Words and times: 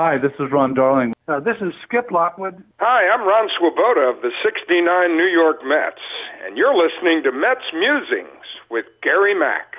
Hi, 0.00 0.16
this 0.16 0.30
is 0.38 0.52
Ron 0.52 0.74
Darling. 0.74 1.12
Uh, 1.26 1.40
this 1.40 1.56
is 1.60 1.72
Skip 1.82 2.12
Lockwood. 2.12 2.62
Hi, 2.78 3.12
I'm 3.12 3.26
Ron 3.26 3.48
Swoboda 3.58 4.02
of 4.02 4.22
the 4.22 4.30
69 4.44 5.16
New 5.16 5.26
York 5.26 5.56
Mets, 5.64 5.98
and 6.46 6.56
you're 6.56 6.72
listening 6.72 7.24
to 7.24 7.32
Mets 7.32 7.64
Musings 7.74 8.44
with 8.70 8.84
Gary 9.02 9.34
Mack. 9.34 9.74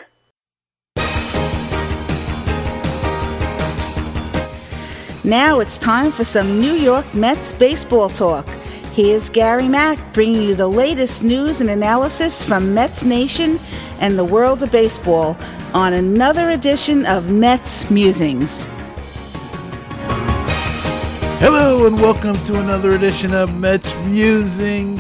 Now 5.24 5.62
it's 5.62 5.78
time 5.78 6.12
for 6.12 6.26
some 6.26 6.60
New 6.60 6.74
York 6.74 7.06
Mets 7.13 7.54
baseball 7.54 8.10
talk. 8.10 8.46
Here's 8.92 9.29
Gary 9.29 9.70
Mack 9.70 9.99
bringing 10.12 10.42
you 10.42 10.54
the 10.54 10.67
latest 10.67 11.24
news 11.24 11.62
and 11.62 11.70
analysis 11.70 12.44
from 12.44 12.74
Mets 12.74 13.06
Nation 13.06 13.58
and 14.01 14.20
the 14.20 14.26
world 14.26 14.63
of 14.63 14.70
baseball 14.70 15.38
on 15.74 15.94
another 15.94 16.49
edition 16.49 17.05
of 17.05 17.31
Mets 17.31 17.90
Musings. 17.90 18.67
Hello 21.40 21.88
and 21.88 21.95
welcome 22.02 22.34
to 22.34 22.59
another 22.59 22.95
edition 22.95 23.34
of 23.34 23.57
Mets 23.57 23.95
Musings, 24.03 24.99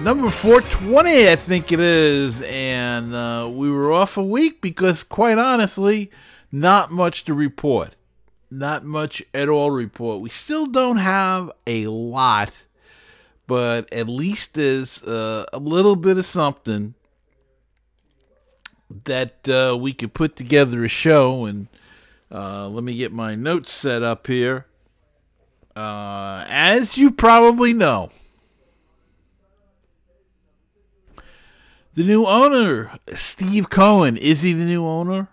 number 0.00 0.30
420, 0.30 1.28
I 1.28 1.34
think 1.34 1.72
it 1.72 1.80
is. 1.80 2.42
And 2.42 3.12
uh, 3.12 3.50
we 3.52 3.68
were 3.68 3.92
off 3.92 4.16
a 4.16 4.22
week 4.22 4.60
because, 4.60 5.02
quite 5.02 5.36
honestly, 5.36 6.12
not 6.52 6.92
much 6.92 7.24
to 7.24 7.34
report. 7.34 7.96
Not 8.52 8.84
much 8.84 9.20
at 9.34 9.48
all 9.48 9.72
report. 9.72 10.20
We 10.20 10.30
still 10.30 10.66
don't 10.66 10.98
have 10.98 11.50
a 11.66 11.88
lot, 11.88 12.52
but 13.48 13.92
at 13.92 14.08
least 14.08 14.54
there's 14.54 15.02
uh, 15.02 15.46
a 15.52 15.58
little 15.58 15.96
bit 15.96 16.18
of 16.18 16.24
something 16.24 16.94
that 19.06 19.48
uh, 19.48 19.76
we 19.76 19.92
could 19.92 20.14
put 20.14 20.36
together 20.36 20.84
a 20.84 20.88
show. 20.88 21.46
And 21.46 21.66
uh, 22.30 22.68
let 22.68 22.84
me 22.84 22.94
get 22.94 23.10
my 23.10 23.34
notes 23.34 23.72
set 23.72 24.04
up 24.04 24.28
here. 24.28 24.66
Uh, 25.76 26.44
as 26.48 26.96
you 26.96 27.10
probably 27.10 27.72
know, 27.72 28.10
the 31.94 32.04
new 32.04 32.26
owner, 32.26 32.92
Steve 33.08 33.70
Cohen, 33.70 34.16
is 34.16 34.42
he 34.42 34.52
the 34.52 34.64
new 34.64 34.86
owner? 34.86 35.28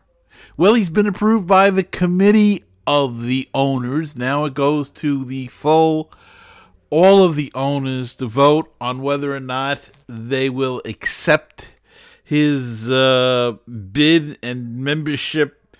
Well, 0.57 0.73
he's 0.73 0.89
been 0.89 1.07
approved 1.07 1.45
by 1.45 1.69
the 1.69 1.83
committee 1.83 2.63
of 2.87 3.23
the 3.23 3.47
owners. 3.53 4.17
Now 4.17 4.45
it 4.45 4.53
goes 4.55 4.89
to 4.91 5.23
the 5.25 5.47
full, 5.47 6.11
all 6.89 7.23
of 7.23 7.35
the 7.35 7.51
owners 7.53 8.15
to 8.15 8.25
vote 8.25 8.73
on 8.81 9.01
whether 9.01 9.35
or 9.35 9.39
not 9.39 9.91
they 10.07 10.49
will 10.49 10.81
accept 10.85 11.75
his 12.23 12.89
uh, 12.89 13.57
bid 13.91 14.39
and 14.41 14.77
membership 14.77 15.75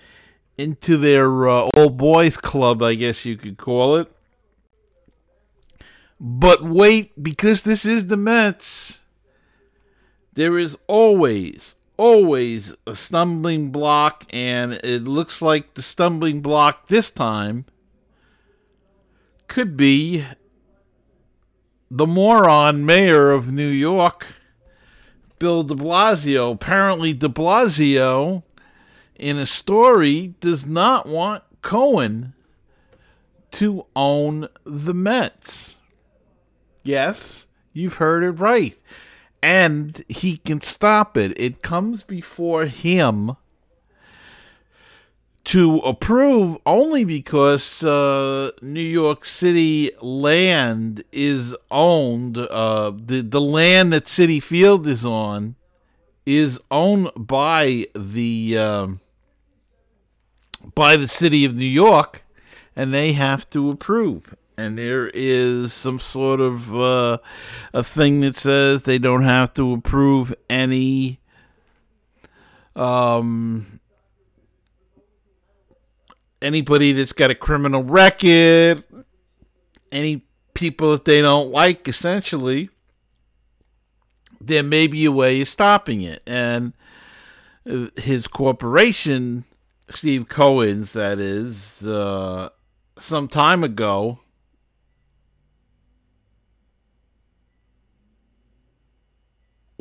into 0.58 0.98
their 0.98 1.48
uh, 1.48 1.70
old 1.76 1.98
boys 1.98 2.38
club, 2.38 2.84
I 2.84 2.94
guess 2.94 3.26
you 3.26 3.38
could 3.38 3.58
call 3.58 3.96
it. 3.96 4.12
But 6.24 6.62
wait, 6.62 7.24
because 7.24 7.64
this 7.64 7.84
is 7.84 8.06
the 8.06 8.16
Mets, 8.16 9.00
there 10.34 10.56
is 10.56 10.78
always, 10.86 11.76
always 11.98 12.76
a 12.86 12.94
stumbling 12.94 13.72
block, 13.72 14.26
and 14.30 14.74
it 14.84 15.06
looks 15.06 15.42
like 15.42 15.74
the 15.74 15.82
stumbling 15.82 16.42
block 16.42 16.90
this 16.90 17.10
time 17.10 17.66
could 19.48 19.76
be 19.76 20.24
the 21.90 22.06
moron 22.06 22.86
mayor 22.86 23.32
of 23.32 23.52
New 23.52 23.68
York, 23.68 24.28
Bill 25.40 25.64
de 25.64 25.74
Blasio. 25.74 26.54
Apparently, 26.54 27.14
de 27.14 27.30
Blasio, 27.30 28.44
in 29.16 29.40
a 29.40 29.48
story, 29.48 30.36
does 30.40 30.68
not 30.68 31.08
want 31.08 31.42
Cohen 31.64 32.34
to 33.54 33.88
own 33.96 34.48
the 34.64 34.94
Mets. 34.94 35.78
Yes, 36.84 37.48
you've 37.74 37.96
heard 37.96 38.24
it 38.24 38.40
right. 38.40 38.78
And 39.44 40.04
he 40.08 40.38
can 40.38 40.62
stop 40.62 41.18
it. 41.18 41.34
It 41.40 41.62
comes 41.62 42.04
before 42.04 42.66
him 42.66 43.36
to 45.44 45.78
approve 45.80 46.58
only 46.66 47.04
because 47.04 47.84
uh, 47.84 48.52
New 48.62 48.80
York 48.80 49.26
City 49.26 49.92
land 50.02 51.04
is 51.12 51.56
owned. 51.72 52.38
Uh, 52.38 52.92
the 52.96 53.22
the 53.22 53.42
land 53.42 53.94
that 53.94 54.06
Citi 54.06 54.42
Field 54.42 54.86
is 54.86 55.06
on 55.06 55.56
is 56.26 56.60
owned 56.70 57.10
by 57.16 57.86
the 57.96 58.58
um, 58.58 59.00
by 60.76 60.96
the 60.96 61.08
city 61.08 61.44
of 61.44 61.56
New 61.56 61.66
York, 61.66 62.24
and 62.76 62.94
they 62.94 63.14
have 63.14 63.50
to 63.50 63.72
approve 63.72 64.36
and 64.62 64.78
there 64.78 65.10
is 65.14 65.74
some 65.74 66.00
sort 66.00 66.40
of 66.40 66.76
uh, 66.76 67.18
a 67.74 67.84
thing 67.84 68.22
that 68.22 68.36
says 68.36 68.84
they 68.84 69.00
don't 69.00 69.24
have 69.24 69.52
to 69.54 69.74
approve 69.74 70.34
any 70.50 71.20
um, 72.76 73.80
anybody 76.44 76.92
that's 76.92 77.12
got 77.12 77.32
a 77.32 77.36
criminal 77.36 77.84
record, 77.84 78.84
any 79.92 80.26
people 80.54 80.92
that 80.92 81.06
they 81.06 81.22
don't 81.22 81.52
like, 81.52 81.88
essentially. 81.88 82.70
There 84.40 84.64
may 84.64 84.86
be 84.88 85.06
a 85.06 85.12
way 85.12 85.42
of 85.42 85.48
stopping 85.48 86.02
it, 86.02 86.22
and 86.28 86.74
uh, 87.70 87.88
his 87.98 88.28
corporation, 88.28 89.46
Steve 89.90 90.30
Cohen's, 90.30 90.94
that 90.94 91.20
is, 91.20 91.86
uh, 91.86 92.50
some 92.98 93.28
time 93.28 93.64
ago 93.64 94.20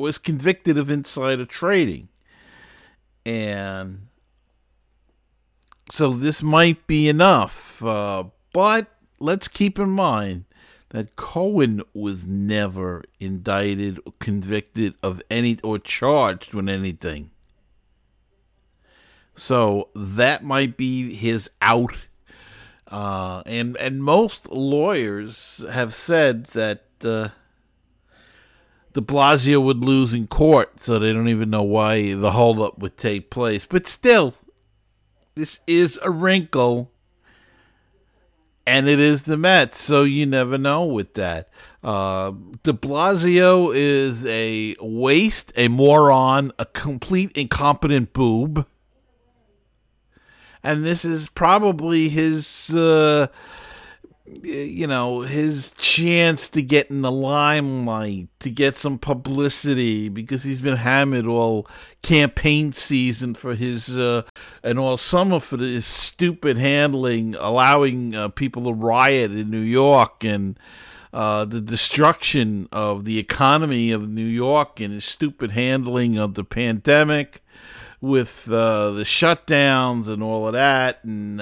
was 0.01 0.17
convicted 0.17 0.77
of 0.77 0.91
insider 0.91 1.45
trading. 1.45 2.09
And 3.25 4.07
so 5.89 6.11
this 6.11 6.41
might 6.41 6.87
be 6.87 7.07
enough. 7.07 7.83
Uh, 7.83 8.25
but 8.53 8.87
let's 9.19 9.47
keep 9.47 9.79
in 9.79 9.89
mind 9.89 10.45
that 10.89 11.15
Cohen 11.15 11.81
was 11.93 12.27
never 12.27 13.03
indicted 13.19 13.99
or 14.05 14.13
convicted 14.19 14.95
of 15.01 15.21
any 15.29 15.57
or 15.63 15.79
charged 15.79 16.53
with 16.53 16.67
anything. 16.67 17.31
So 19.35 19.89
that 19.95 20.43
might 20.43 20.75
be 20.75 21.15
his 21.15 21.49
out. 21.61 22.07
Uh, 22.87 23.41
and 23.45 23.77
and 23.77 24.03
most 24.03 24.49
lawyers 24.51 25.63
have 25.71 25.93
said 25.93 26.45
that 26.47 26.83
uh, 27.03 27.29
de 28.93 29.01
Blasio 29.01 29.63
would 29.63 29.83
lose 29.83 30.13
in 30.13 30.27
court, 30.27 30.79
so 30.79 30.99
they 30.99 31.13
don't 31.13 31.27
even 31.29 31.49
know 31.49 31.63
why 31.63 32.13
the 32.13 32.31
holdup 32.31 32.79
would 32.79 32.97
take 32.97 33.29
place. 33.29 33.65
But 33.65 33.87
still, 33.87 34.33
this 35.35 35.61
is 35.65 35.99
a 36.03 36.11
wrinkle, 36.11 36.91
and 38.67 38.87
it 38.87 38.99
is 38.99 39.23
the 39.23 39.37
Mets, 39.37 39.77
so 39.77 40.03
you 40.03 40.25
never 40.25 40.57
know 40.57 40.85
with 40.85 41.13
that. 41.13 41.49
Uh, 41.83 42.31
de 42.63 42.73
Blasio 42.73 43.71
is 43.73 44.25
a 44.25 44.75
waste, 44.81 45.51
a 45.55 45.67
moron, 45.67 46.51
a 46.59 46.65
complete 46.65 47.31
incompetent 47.37 48.13
boob. 48.13 48.67
And 50.63 50.83
this 50.83 51.03
is 51.03 51.27
probably 51.29 52.07
his. 52.09 52.75
Uh, 52.75 53.27
you 54.43 54.87
know, 54.87 55.21
his 55.21 55.71
chance 55.71 56.49
to 56.49 56.61
get 56.61 56.89
in 56.89 57.01
the 57.01 57.11
limelight, 57.11 58.27
to 58.39 58.49
get 58.49 58.75
some 58.75 58.97
publicity, 58.97 60.09
because 60.09 60.43
he's 60.43 60.61
been 60.61 60.77
hammered 60.77 61.25
all 61.25 61.67
campaign 62.01 62.71
season 62.71 63.33
for 63.33 63.55
his, 63.55 63.97
uh, 63.99 64.23
and 64.63 64.79
all 64.79 64.97
summer 64.97 65.39
for 65.39 65.57
his 65.57 65.85
stupid 65.85 66.57
handling, 66.57 67.35
allowing 67.39 68.15
uh, 68.15 68.29
people 68.29 68.63
to 68.63 68.73
riot 68.73 69.31
in 69.31 69.49
New 69.49 69.59
York 69.59 70.23
and 70.23 70.57
uh, 71.13 71.43
the 71.45 71.61
destruction 71.61 72.67
of 72.71 73.03
the 73.03 73.19
economy 73.19 73.91
of 73.91 74.07
New 74.07 74.25
York 74.25 74.79
and 74.79 74.93
his 74.93 75.05
stupid 75.05 75.51
handling 75.51 76.17
of 76.17 76.35
the 76.35 76.43
pandemic 76.43 77.41
with 77.99 78.49
uh, 78.51 78.91
the 78.91 79.03
shutdowns 79.03 80.07
and 80.07 80.23
all 80.23 80.47
of 80.47 80.53
that. 80.53 81.03
And, 81.03 81.41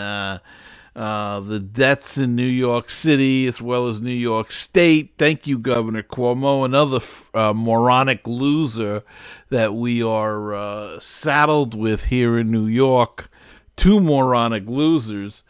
uh, 0.99 1.39
the 1.39 1.61
deaths 1.61 2.17
in 2.17 2.35
New 2.35 2.43
York 2.43 2.89
City 2.89 3.47
as 3.47 3.61
well 3.61 3.87
as 3.87 4.01
New 4.01 4.11
York 4.11 4.51
State. 4.51 5.13
Thank 5.17 5.47
you, 5.47 5.57
Governor 5.57 6.03
Cuomo, 6.03 6.65
another 6.65 6.99
uh, 7.33 7.53
moronic 7.55 8.27
loser 8.27 9.03
that 9.47 9.73
we 9.73 10.03
are 10.03 10.53
uh, 10.53 10.99
saddled 10.99 11.73
with 11.73 12.07
here 12.07 12.37
in 12.37 12.51
New 12.51 12.65
York. 12.65 13.29
Two 13.77 14.01
moronic 14.01 14.67
losers. 14.67 15.41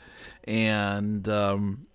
And, 0.43 1.27
um, 1.27 1.87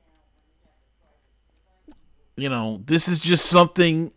you 2.37 2.49
know, 2.49 2.83
this 2.85 3.07
is 3.07 3.21
just 3.21 3.47
something 3.47 4.11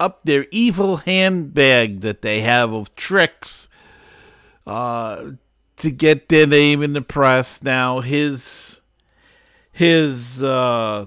up 0.00 0.22
their 0.22 0.46
evil 0.50 0.96
handbag 0.96 2.00
that 2.00 2.22
they 2.22 2.40
have 2.40 2.72
of 2.72 2.94
tricks 2.94 3.68
uh, 4.66 5.32
to 5.76 5.90
get 5.90 6.30
their 6.30 6.46
name 6.46 6.82
in 6.82 6.94
the 6.94 7.02
press. 7.02 7.62
Now, 7.62 8.00
his 8.00 8.77
his 9.78 10.42
uh, 10.42 11.06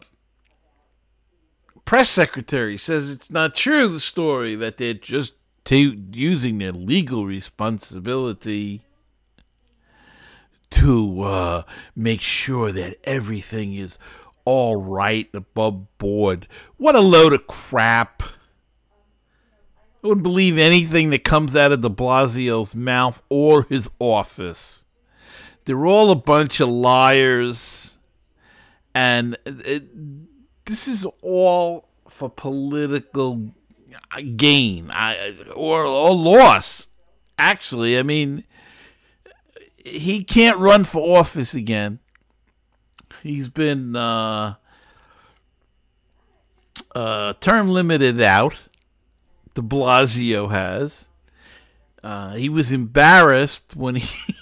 press 1.84 2.10
secretary 2.10 2.78
says 2.78 3.12
it's 3.12 3.30
not 3.30 3.54
true, 3.54 3.90
the 3.90 4.00
story, 4.00 4.56
that 4.56 4.78
they're 4.78 4.94
just 4.94 5.34
t- 5.66 6.02
using 6.14 6.58
their 6.58 6.72
legal 6.72 7.26
responsibility 7.26 8.80
to 10.70 11.22
uh, 11.22 11.64
make 11.98 12.22
sure 12.22 12.72
that 12.72 12.96
everything 13.04 13.74
is 13.74 13.98
all 14.46 14.82
right 14.82 15.28
above 15.34 15.98
board. 15.98 16.48
What 16.78 16.96
a 16.96 17.02
load 17.02 17.34
of 17.34 17.48
crap. 17.48 18.24
I 20.02 20.08
wouldn't 20.08 20.24
believe 20.24 20.58
anything 20.58 21.10
that 21.10 21.26
comes 21.26 21.58
out 21.58 21.74
of 21.74 21.82
de 21.82 21.90
Blasio's 21.90 22.74
mouth 22.74 23.22
or 23.28 23.64
his 23.64 23.90
office. 24.00 24.86
They're 25.66 25.86
all 25.86 26.10
a 26.10 26.16
bunch 26.16 26.62
of 26.62 26.70
liars. 26.70 27.81
And 28.94 29.38
it, 29.46 30.66
this 30.66 30.88
is 30.88 31.06
all 31.22 31.88
for 32.10 32.30
political 32.30 33.52
gain 34.36 34.92
or, 35.56 35.86
or 35.86 36.14
loss. 36.14 36.88
Actually, 37.38 37.98
I 37.98 38.04
mean, 38.04 38.44
he 39.78 40.24
can't 40.24 40.58
run 40.60 40.84
for 40.84 41.18
office 41.18 41.54
again. 41.56 42.00
He's 43.24 43.50
been 43.50 43.96
uh, 43.96 44.56
uh, 46.94 47.34
term 47.40 47.70
limited 47.70 48.22
out. 48.22 48.56
De 49.54 49.62
Blasio 49.62 50.50
has. 50.50 51.08
Uh, 52.04 52.34
he 52.34 52.50
was 52.50 52.72
embarrassed 52.72 53.76
when 53.76 53.96
he. 53.96 54.34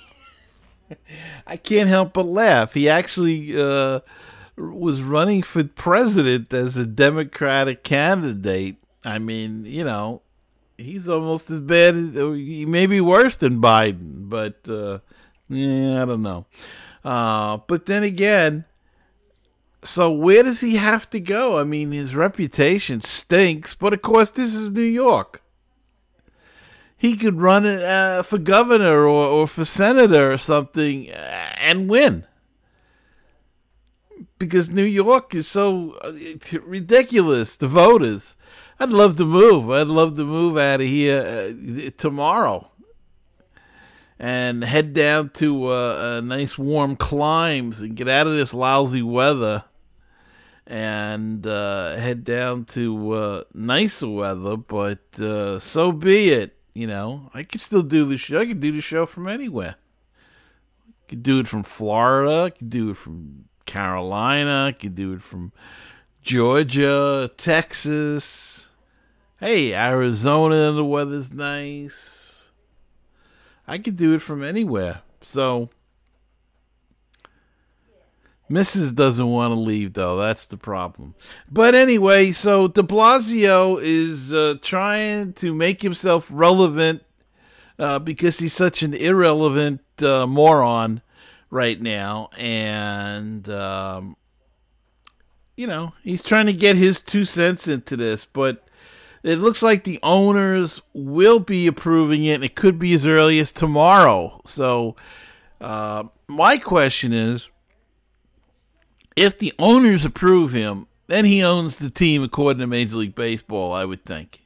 I 1.48 1.57
can't 1.57 1.90
help 1.90 2.13
but 2.13 2.25
laugh. 2.25 2.74
He 2.74 2.90
actually 2.90 3.60
uh, 3.60 4.00
was 4.60 5.02
running 5.02 5.42
for 5.44 5.64
president 5.64 6.54
as 6.54 6.78
a 6.78 6.86
Democratic 6.86 7.84
candidate. 7.84 8.78
I 9.04 9.20
mean, 9.20 9.66
you 9.66 9.84
know, 9.84 10.22
he's 10.78 11.10
almost 11.10 11.50
as 11.50 11.60
bad 11.60 11.96
as 11.96 12.16
he 12.16 12.66
may 12.66 12.86
be 12.86 13.02
worse 13.02 13.38
than 13.38 13.62
Biden, 13.62 14.30
but 14.30 14.68
uh, 14.68 15.00
yeah, 15.50 16.02
I 16.02 16.06
don't 16.06 16.22
know. 16.22 16.46
Uh, 17.04 17.58
but 17.68 17.86
then 17.86 18.04
again, 18.04 18.66
so 19.84 20.12
where 20.12 20.44
does 20.44 20.62
he 20.62 20.76
have 20.76 21.10
to 21.12 21.20
go? 21.20 21.60
I 21.60 21.64
mean, 21.64 21.92
his 21.92 22.16
reputation 22.16 23.02
stinks, 23.02 23.74
but 23.74 23.94
of 23.94 24.02
course, 24.02 24.32
this 24.32 24.54
is 24.54 24.72
New 24.72 24.82
York. 24.82 25.42
He 26.98 27.16
could 27.16 27.40
run 27.40 27.66
uh, 27.66 28.24
for 28.24 28.38
governor 28.38 29.04
or, 29.04 29.26
or 29.26 29.48
for 29.48 29.64
senator 29.64 30.34
or 30.34 30.38
something 30.38 31.10
uh, 31.10 31.54
and 31.58 31.90
win. 31.90 32.26
Because 34.40 34.70
New 34.70 34.86
York 34.86 35.36
is 35.36 35.48
so 35.48 35.92
uh, 36.02 36.14
ridiculous, 36.64 37.58
the 37.58 37.68
voters. 37.68 38.36
I'd 38.80 38.90
love 38.90 39.18
to 39.18 39.26
move. 39.26 39.70
I'd 39.70 39.88
love 39.88 40.16
to 40.16 40.24
move 40.24 40.58
out 40.58 40.82
of 40.82 40.88
here 40.88 41.20
uh, 41.20 41.90
tomorrow 41.98 42.72
and 44.20 44.64
head 44.64 44.94
down 44.94 45.30
to 45.30 45.68
uh, 45.68 46.22
nice 46.24 46.58
warm 46.58 46.96
climes 46.96 47.80
and 47.82 47.96
get 47.96 48.10
out 48.10 48.28
of 48.28 48.34
this 48.34 48.54
lousy 48.54 49.02
weather 49.02 49.64
and 50.68 51.48
uh, 51.48 51.96
head 51.96 52.24
down 52.24 52.64
to 52.64 53.12
uh, 53.12 53.44
nicer 53.54 54.10
weather. 54.10 54.56
But 54.56 55.20
uh, 55.20 55.60
so 55.60 55.92
be 55.92 56.30
it. 56.30 56.56
You 56.74 56.88
know, 56.88 57.30
I 57.34 57.44
could 57.44 57.60
still 57.62 57.82
do 57.82 58.06
the 58.06 58.18
show. 58.18 58.40
I 58.40 58.46
could 58.46 58.60
do 58.60 58.72
the 58.72 58.82
show 58.82 59.06
from 59.06 59.28
anywhere. 59.28 59.76
I 60.88 61.04
could 61.10 61.24
do 61.24 61.40
it 61.40 61.48
from 61.48 61.64
Florida. 61.64 62.44
I 62.44 62.50
could 62.52 62.70
do 62.70 62.92
it 62.92 62.98
from 62.98 63.49
Carolina. 63.69 64.66
I 64.69 64.71
could 64.71 64.95
do 64.95 65.13
it 65.13 65.21
from 65.21 65.54
Georgia, 66.24 67.30
Texas. 67.38 68.69
Hey, 69.39 69.75
Arizona, 69.75 70.71
the 70.71 70.83
weather's 70.83 71.31
nice. 71.31 72.50
I 73.68 73.77
could 73.77 73.95
do 73.95 74.16
it 74.16 74.24
from 74.24 74.44
anywhere. 74.44 75.04
So 75.21 75.69
Mrs. 78.50 78.95
doesn't 78.95 79.30
want 79.30 79.54
to 79.54 79.60
leave, 79.60 79.94
though. 79.94 80.18
That's 80.18 80.48
the 80.48 80.57
problem. 80.57 81.13
But 81.48 81.75
anyway, 81.75 82.31
so 82.31 82.68
de 82.68 82.81
Blasio 82.81 83.80
is 83.80 84.33
uh, 84.33 84.56
trying 84.63 85.33
to 85.33 85.54
make 85.54 85.83
himself 85.83 86.27
relevant 86.33 87.04
uh, 87.77 88.00
because 88.00 88.39
he's 88.39 88.54
such 88.54 88.81
an 88.81 88.95
irrelevant 88.95 89.81
uh, 90.01 90.25
moron 90.25 91.04
right 91.50 91.81
now. 91.81 92.30
And, 92.38 93.48
um, 93.50 94.16
you 95.57 95.68
know, 95.68 95.94
he's 96.04 96.24
trying 96.24 96.46
to 96.46 96.54
get 96.54 96.75
his 96.75 97.01
two 97.01 97.25
cents 97.25 97.68
into 97.68 97.98
this. 97.98 98.25
But 98.25 98.68
it 99.24 99.38
looks 99.38 99.62
like 99.62 99.84
the 99.84 100.00
owners 100.04 100.81
will 100.94 101.40
be 101.40 101.68
approving 101.68 102.25
it. 102.25 102.36
And 102.36 102.44
it 102.44 102.56
could 102.56 102.80
be 102.80 102.94
as 102.94 103.06
early 103.06 103.40
as 103.40 103.51
tomorrow. 103.51 104.42
So, 104.46 104.96
uh, 105.60 106.06
my 106.28 106.57
question 106.57 107.12
is 107.12 107.50
if 109.16 109.38
the 109.38 109.54
owners 109.60 110.06
approve 110.06 110.54
him, 110.54 110.88
then 111.07 111.25
he 111.25 111.44
owns 111.44 111.78
the 111.78 111.90
team 111.90 112.24
according 112.24 112.60
to 112.60 112.68
Major 112.68 112.98
League 112.98 113.16
Baseball, 113.16 113.74
I 113.74 113.84
would 113.84 114.06
think. 114.06 114.45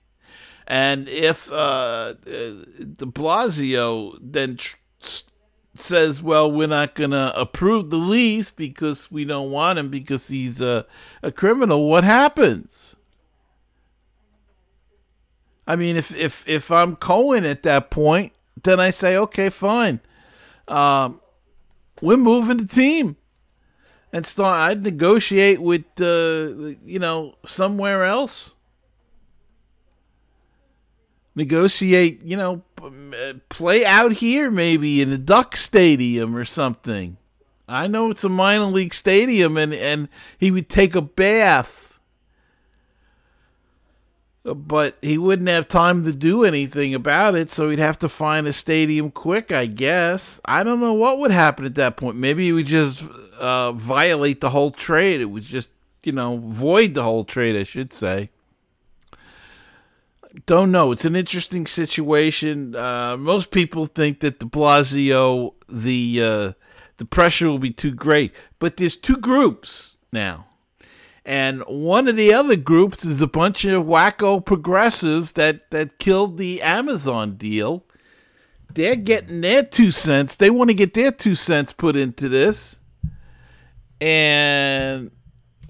And 0.66 1.10
if 1.10 1.52
uh, 1.52 1.56
uh 1.56 2.14
de 2.16 3.06
Blasio 3.06 4.18
then 4.22 4.56
tr- 4.56 4.78
says, 5.76 6.22
well, 6.22 6.52
we're 6.52 6.68
not 6.68 6.96
going 6.96 7.12
to 7.12 7.34
approve 7.40 7.90
the 7.90 7.98
lease 7.98 8.50
because 8.52 9.12
we 9.12 9.26
don't 9.26 9.52
want 9.52 9.80
him 9.80 9.90
because 9.90 10.28
he's 10.28 10.62
a, 10.62 10.86
a 11.22 11.32
criminal, 11.32 11.90
what 11.90 12.04
happens? 12.04 12.96
I 15.66 15.76
mean, 15.76 15.96
if, 15.96 16.16
if, 16.16 16.48
if 16.48 16.72
I'm 16.72 16.96
Cohen 16.96 17.46
at 17.46 17.64
that 17.64 17.90
point, 17.90 18.34
then 18.62 18.80
I 18.80 18.90
say, 18.90 19.18
okay, 19.18 19.50
fine. 19.50 20.00
Um, 20.68 21.22
we're 22.02 22.18
moving 22.18 22.58
the 22.58 22.68
team 22.68 23.16
and 24.12 24.26
start. 24.26 24.60
I'd 24.72 24.84
negotiate 24.84 25.60
with, 25.60 25.86
uh, 26.00 26.76
you 26.86 27.00
know, 27.00 27.36
somewhere 27.46 28.04
else. 28.04 28.56
Negotiate, 31.36 32.22
you 32.24 32.38
know, 32.38 32.62
play 33.50 33.86
out 33.86 34.14
here 34.14 34.52
maybe 34.52 35.02
in 35.02 35.12
a 35.12 35.18
Duck 35.18 35.56
Stadium 35.56 36.36
or 36.36 36.46
something. 36.46 37.18
I 37.68 37.88
know 37.88 38.12
it's 38.12 38.24
a 38.24 38.30
minor 38.30 38.66
league 38.66 38.94
stadium, 38.94 39.58
and 39.58 39.74
and 39.74 40.10
he 40.38 40.52
would 40.52 40.70
take 40.70 40.96
a 40.96 41.02
bath 41.02 41.94
but 44.44 44.98
he 45.02 45.18
wouldn't 45.18 45.48
have 45.48 45.68
time 45.68 46.04
to 46.04 46.12
do 46.12 46.44
anything 46.44 46.94
about 46.94 47.36
it, 47.36 47.50
so 47.50 47.70
he'd 47.70 47.80
have 47.80 48.00
to 48.00 48.10
find 48.10 48.46
a 48.46 48.54
stadium 48.54 49.10
quick, 49.10 49.54
I 49.54 49.68
guess. 49.68 50.42
I 50.44 50.64
don't 50.64 50.82
know 50.82 50.94
what 50.94 51.20
would 51.20 51.32
happen 51.32 51.66
at 51.66 51.76
that 51.76 51.96
point. 51.96 52.18
Maybe 52.18 52.46
he 52.46 52.52
would 52.52 52.66
just 52.66 53.08
uh, 53.40 53.72
violate 53.72 54.42
the 54.42 54.50
whole 54.50 54.72
trade. 54.72 55.22
It 55.22 55.26
would 55.26 55.44
just, 55.44 55.72
you 56.04 56.12
know, 56.12 56.38
void 56.38 56.94
the 56.94 57.04
whole 57.04 57.24
trade, 57.24 57.56
I 57.56 57.64
should 57.64 57.94
say. 57.94 58.30
Don't 60.46 60.72
know. 60.72 60.92
It's 60.92 61.06
an 61.06 61.16
interesting 61.16 61.68
situation. 61.68 62.76
Uh, 62.76 63.18
most 63.18 63.52
people 63.52 63.86
think 63.86 64.22
that 64.22 64.40
de 64.40 64.46
Blasio, 64.46 65.54
the 65.70 66.22
uh, 66.22 66.52
the 66.98 67.06
pressure 67.06 67.50
will 67.50 67.60
be 67.60 67.72
too 67.72 67.92
great, 67.94 68.34
but 68.60 68.78
there's 68.78 68.98
two 68.98 69.18
groups 69.18 69.98
now 70.12 70.46
and 71.26 71.62
one 71.62 72.08
of 72.08 72.16
the 72.16 72.34
other 72.34 72.56
groups 72.56 73.06
is 73.06 73.22
a 73.22 73.28
bunch 73.28 73.64
of 73.66 73.86
wacko 73.86 74.46
progressives 74.46 75.34
that, 75.34 75.72
that 75.72 75.98
killed 75.98 76.38
the 76.38 76.62
Amazon 76.62 77.36
deal. 77.36 77.86
They're 78.74 78.98
getting 78.98 79.42
their 79.42 79.64
two 79.64 79.92
cents. 79.92 80.36
They 80.36 80.50
want 80.50 80.70
to 80.70 80.74
get 80.74 80.94
their 80.94 81.12
two 81.12 81.36
cents 81.36 81.72
put 81.72 81.96
into 81.96 82.28
this. 82.28 82.78
And 84.02 85.12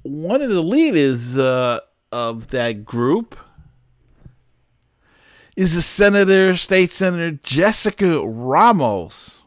one 0.01 0.41
of 0.41 0.49
the 0.49 0.63
leaders 0.63 1.37
uh, 1.37 1.81
of 2.11 2.47
that 2.47 2.83
group 2.83 3.37
is 5.55 5.75
a 5.75 5.81
senator, 5.81 6.55
state 6.55 6.91
senator 6.91 7.39
Jessica 7.43 8.21
Ramos 8.25 9.43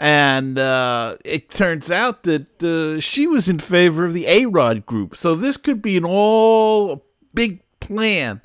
and 0.00 0.58
uh, 0.58 1.16
it 1.26 1.50
turns 1.50 1.90
out 1.90 2.22
that 2.22 2.62
uh, 2.64 2.98
she 3.00 3.26
was 3.26 3.50
in 3.50 3.58
favor 3.58 4.06
of 4.06 4.14
the 4.14 4.26
A 4.26 4.46
Rod 4.46 4.86
group. 4.86 5.14
So 5.14 5.34
this 5.34 5.58
could 5.58 5.82
be 5.82 5.98
an 5.98 6.06
all 6.06 7.04
big 7.34 7.60
plan 7.80 8.40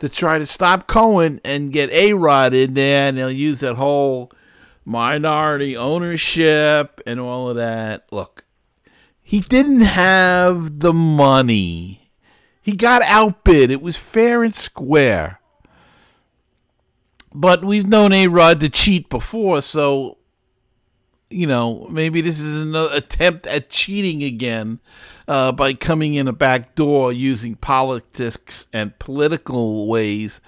to 0.00 0.08
try 0.10 0.38
to 0.38 0.44
stop 0.44 0.86
Cohen 0.86 1.40
and 1.46 1.72
get 1.72 1.90
A 1.90 2.12
Rod 2.12 2.52
in 2.52 2.74
there, 2.74 3.08
and 3.08 3.16
they'll 3.16 3.30
use 3.30 3.60
that 3.60 3.76
whole 3.76 4.30
minority 4.84 5.78
ownership 5.78 7.00
and 7.06 7.18
all 7.18 7.48
of 7.48 7.56
that. 7.56 8.04
Look, 8.12 8.44
he 9.22 9.40
didn't 9.40 9.80
have 9.80 10.80
the 10.80 10.92
money. 10.92 12.12
He 12.60 12.72
got 12.72 13.00
outbid. 13.00 13.70
It 13.70 13.80
was 13.80 13.96
fair 13.96 14.44
and 14.44 14.54
square. 14.54 15.37
But 17.40 17.64
we've 17.64 17.86
known 17.86 18.12
A 18.12 18.26
Rod 18.26 18.58
to 18.60 18.68
cheat 18.68 19.08
before, 19.08 19.62
so 19.62 20.18
you 21.30 21.46
know, 21.46 21.86
maybe 21.88 22.20
this 22.20 22.40
is 22.40 22.58
an 22.58 22.74
attempt 22.74 23.46
at 23.46 23.70
cheating 23.70 24.24
again 24.24 24.80
uh, 25.28 25.52
by 25.52 25.74
coming 25.74 26.14
in 26.14 26.26
a 26.26 26.32
back 26.32 26.74
door 26.74 27.12
using 27.12 27.54
politics 27.54 28.66
and 28.72 28.98
political 28.98 29.86
ways 29.86 30.40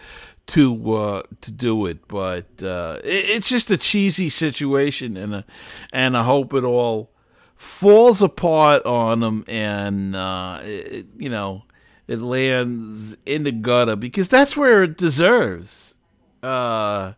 to 0.49 0.95
uh, 0.95 1.23
to 1.43 1.53
do 1.53 1.87
it. 1.87 2.09
But 2.09 2.61
uh, 2.61 2.99
it, 3.05 3.37
it's 3.37 3.49
just 3.49 3.71
a 3.71 3.77
cheesy 3.77 4.29
situation, 4.29 5.17
and 5.17 5.33
a, 5.33 5.45
and 5.93 6.17
I 6.17 6.25
hope 6.25 6.55
it 6.55 6.65
all 6.65 7.13
falls 7.55 8.21
apart 8.21 8.85
on 8.85 9.21
them, 9.21 9.45
and 9.47 10.17
uh, 10.17 10.59
it, 10.65 11.07
you 11.17 11.29
know, 11.29 11.63
it 12.09 12.19
lands 12.19 13.17
in 13.27 13.45
the 13.45 13.53
gutter 13.53 13.95
because 13.95 14.29
that's 14.29 14.57
where 14.57 14.83
it 14.83 14.97
deserves. 14.97 15.95
Uh, 16.43 17.13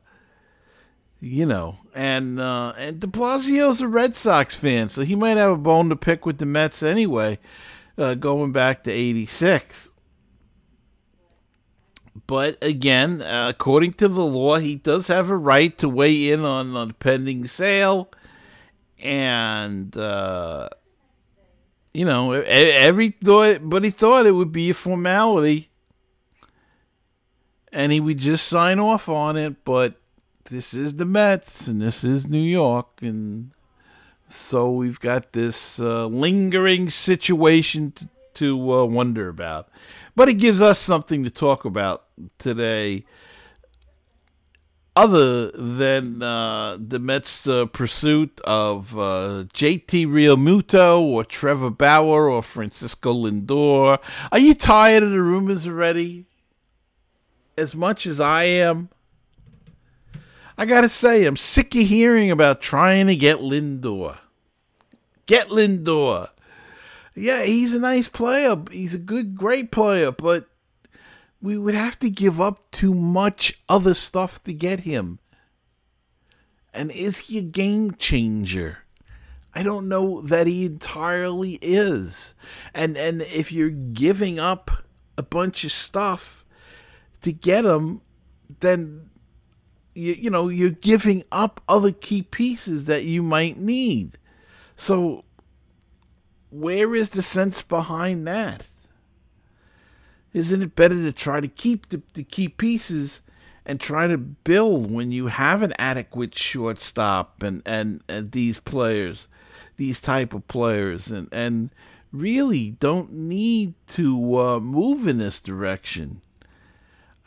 you 1.21 1.47
know, 1.47 1.77
and 1.95 2.41
uh, 2.41 2.73
and 2.77 2.99
De 3.01 3.07
Blasio's 3.07 3.81
a 3.81 3.89
Red 3.89 4.17
Sox 4.17 4.55
fan, 4.57 4.89
so 4.89 5.03
he 5.03 5.15
might 5.15 5.37
have 5.37 5.53
a 5.53 5.57
bone 5.57 5.89
to 5.89 5.97
pick 5.97 6.27
with 6.27 6.39
the 6.39 6.47
Mets 6.47 6.83
anyway, 6.83 7.39
uh, 7.97 8.15
going 8.15 8.51
back 8.51 8.83
to 8.85 8.91
'86. 8.91 9.93
But 12.27 12.59
again, 12.63 13.23
uh, 13.23 13.49
according 13.51 13.93
to 13.95 14.09
the 14.09 14.25
law, 14.25 14.57
he 14.57 14.75
does 14.75 15.07
have 15.09 15.31
a 15.31 15.37
right 15.37 15.77
to 15.79 15.89
weigh 15.89 16.31
in 16.31 16.45
on, 16.45 16.75
on 16.75 16.89
the 16.89 16.95
pending 16.95 17.47
sale, 17.47 18.11
and 18.99 19.97
uh, 19.97 20.69
you 21.95 22.05
know, 22.05 22.33
every 22.33 23.11
thought, 23.23 23.61
but 23.63 23.85
he 23.85 23.91
thought 23.91 24.27
it 24.27 24.35
would 24.35 24.53
be 24.53 24.71
a 24.71 24.75
formality, 24.75 25.69
and 27.73 27.91
he 27.91 28.01
would 28.01 28.19
just 28.19 28.47
sign 28.47 28.79
off 28.79 29.09
on 29.09 29.37
it, 29.37 29.65
but 29.65 29.95
this 30.45 30.75
is 30.75 30.97
the 30.97 31.05
Mets 31.05 31.67
and 31.67 31.81
this 31.81 32.05
is 32.05 32.29
New 32.29 32.39
York, 32.39 33.01
and 33.01 33.53
so 34.29 34.71
we've 34.71 35.01
got 35.01 35.33
this 35.33 35.81
uh, 35.81 36.07
lingering 36.07 36.91
situation 36.91 37.93
to, 37.93 38.09
to 38.35 38.73
uh, 38.73 38.85
wonder 38.85 39.29
about. 39.29 39.69
But 40.15 40.29
it 40.29 40.35
gives 40.35 40.61
us 40.61 40.79
something 40.79 41.25
to 41.25 41.31
talk 41.31 41.65
about 41.65 42.05
today, 42.39 43.07
other 44.95 45.51
than 45.53 46.23
uh, 46.23 46.77
the 46.79 46.99
Mets' 46.99 47.47
uh, 47.47 47.65
pursuit 47.67 48.39
of 48.45 48.97
uh, 48.99 49.45
JT 49.55 50.07
Realmuto 50.07 51.01
or 51.01 51.25
Trevor 51.25 51.71
Bauer 51.71 52.29
or 52.29 52.43
Francisco 52.43 53.15
Lindor. 53.15 53.99
Are 54.31 54.39
you 54.39 54.55
tired 54.55 55.03
of 55.03 55.11
the 55.11 55.23
rumors 55.23 55.67
already? 55.67 56.27
As 57.57 57.75
much 57.75 58.07
as 58.07 58.21
I 58.21 58.45
am. 58.45 58.89
I 60.57 60.65
gotta 60.65 60.89
say, 60.89 61.27
I'm 61.27 61.37
sick 61.37 61.75
of 61.75 61.83
hearing 61.83 62.31
about 62.31 62.61
trying 62.61 63.07
to 63.07 63.17
get 63.17 63.39
Lindor. 63.39 64.19
Get 65.27 65.49
Lindor. 65.49 66.31
Yeah, 67.15 67.45
he's 67.45 67.75
a 67.75 67.79
nice 67.79 68.09
player. 68.09 68.57
He's 68.71 68.95
a 68.95 68.99
good, 68.99 69.37
great 69.37 69.71
player, 69.71 70.13
but 70.13 70.49
we 71.41 71.59
would 71.59 71.75
have 71.75 71.99
to 71.99 72.11
give 72.11 72.41
up 72.41 72.71
too 72.71 72.95
much 72.95 73.61
other 73.69 73.95
stuff 73.95 74.43
to 74.45 74.53
get 74.53 74.81
him. 74.81 75.19
And 76.73 76.91
is 76.91 77.19
he 77.19 77.39
a 77.39 77.43
game 77.43 77.93
changer? 77.93 78.79
I 79.55 79.63
don't 79.63 79.89
know 79.89 80.23
that 80.23 80.47
he 80.47 80.65
entirely 80.65 81.59
is. 81.61 82.35
And 82.73 82.97
and 82.97 83.23
if 83.23 83.53
you're 83.53 83.69
giving 83.69 84.39
up 84.39 84.71
a 85.19 85.23
bunch 85.23 85.65
of 85.65 85.73
stuff 85.73 86.42
to 87.23 87.33
get 87.33 87.65
him, 87.65 88.01
then 88.61 89.11
you, 89.95 90.13
you 90.15 90.31
know 90.31 90.49
you're 90.49 90.71
giving 90.71 91.23
up 91.33 91.61
other 91.69 91.93
key 91.93 92.23
pieces 92.23 92.87
that 92.87 93.05
you 93.05 93.23
might 93.23 93.59
need. 93.59 94.19
So 94.77 95.25
where 96.51 96.95
is 96.95 97.11
the 97.11 97.23
sense 97.23 97.63
behind 97.63 98.27
that? 98.27 98.67
Isn't 100.33 100.63
it 100.63 100.75
better 100.75 100.95
to 100.95 101.13
try 101.13 101.41
to 101.41 101.49
keep 101.49 101.91
the, 101.91 102.03
the 102.15 102.25
key 102.25 102.49
pieces 102.49 103.23
and 103.67 103.79
try 103.79 104.07
to 104.07 104.19
build 104.19 104.91
when 104.91 105.13
you 105.13 105.27
have 105.27 105.63
an 105.63 105.75
adequate 105.79 106.35
shortstop 106.35 107.43
and, 107.43 107.63
and, 107.67 108.03
and 108.09 108.33
these 108.33 108.59
players 108.59 109.29
these 109.77 110.01
type 110.01 110.35
of 110.35 110.47
players 110.49 111.11
and 111.11 111.29
and 111.33 111.71
really 112.13 112.73
don't 112.73 113.13
need 113.13 113.75
to 113.87 114.39
uh, 114.39 114.61
move 114.61 115.07
in 115.09 115.19
this 115.19 115.41
direction 115.41 116.21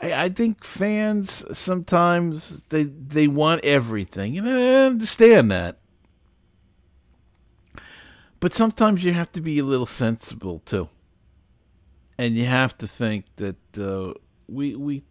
I, 0.02 0.25
I 0.25 0.30
think 0.30 0.64
fans 0.64 1.44
sometimes 1.58 2.68
they 2.68 2.84
they 2.84 3.28
want 3.28 3.64
everything, 3.64 4.38
and 4.38 4.48
I 4.48 4.86
understand 4.86 5.52
that. 5.52 5.78
But 8.40 8.54
sometimes 8.54 9.04
you 9.04 9.14
have 9.14 9.32
to 9.32 9.42
be 9.42 9.60
a 9.60 9.64
little 9.64 9.86
sensible 9.86 10.60
too, 10.66 10.90
and 12.18 12.36
you 12.36 12.46
have 12.46 12.78
to 12.80 12.88
think 12.88 13.25
that 13.38 13.78
uh, 13.78 14.14
we 14.48 14.75
we 14.75 15.04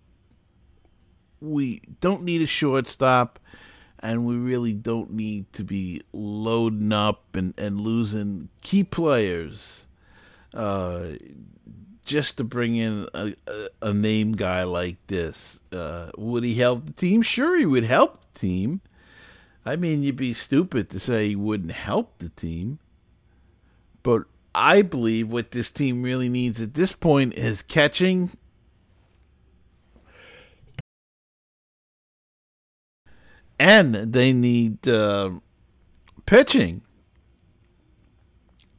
we 1.41 1.81
don't 2.01 2.23
need 2.23 2.43
a 2.43 2.47
shortstop, 2.47 3.39
and 4.01 4.27
we 4.27 4.37
really 4.37 4.73
don't 4.73 5.11
need 5.11 5.53
to 5.55 5.65
be 5.65 6.03
loading 6.13 6.93
up 6.93 7.35
and, 7.35 7.55
and 7.59 7.81
losing 7.81 8.49
key 8.61 8.85
players. 8.85 9.87
Uh, 10.53 11.13
just 12.05 12.37
to 12.37 12.45
bring 12.45 12.77
in 12.77 13.07
a, 13.15 13.35
a, 13.47 13.69
a 13.83 13.93
name 13.93 14.33
guy 14.33 14.65
like 14.65 14.99
this. 15.07 15.61
Uh, 15.73 16.11
would 16.17 16.45
he 16.45 16.55
help 16.55 16.87
the 16.87 16.93
team? 16.93 17.23
Sure, 17.23 17.57
he 17.57 17.67
would 17.67 17.85
help 17.85 18.19
the 18.21 18.39
team. 18.39 18.81
I 19.67 19.77
mean, 19.77 20.03
you'd 20.03 20.17
be 20.17 20.35
stupid 20.35 20.91
to 20.91 21.01
say 21.01 21.29
he 21.29 21.37
wouldn't 21.37 21.73
help 21.73 22.19
the 22.19 22.29
team. 22.29 22.79
But 24.03 24.25
I 24.55 24.83
believe 24.83 25.31
what 25.31 25.51
this 25.51 25.71
team 25.71 26.03
really 26.03 26.29
needs 26.29 26.61
at 26.61 26.75
this 26.75 26.93
point 26.93 27.35
is 27.35 27.63
catching. 27.63 28.31
And 33.59 33.95
they 33.95 34.33
need 34.33 34.87
uh, 34.87 35.31
pitching 36.27 36.83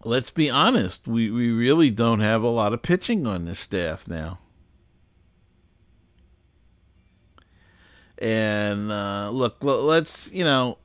let's 0.05 0.29
be 0.29 0.50
honest, 0.50 1.07
we, 1.07 1.31
we 1.31 1.51
really 1.51 1.89
don't 1.89 2.19
have 2.19 2.43
a 2.43 2.47
lot 2.47 2.74
of 2.74 2.81
pitching 2.81 3.25
on 3.25 3.45
this 3.45 3.59
staff 3.59 4.07
now. 4.07 4.39
And 8.17 8.91
uh, 8.91 9.31
look, 9.31 9.57
let's, 9.62 10.31
you 10.31 10.43
know, 10.43 10.77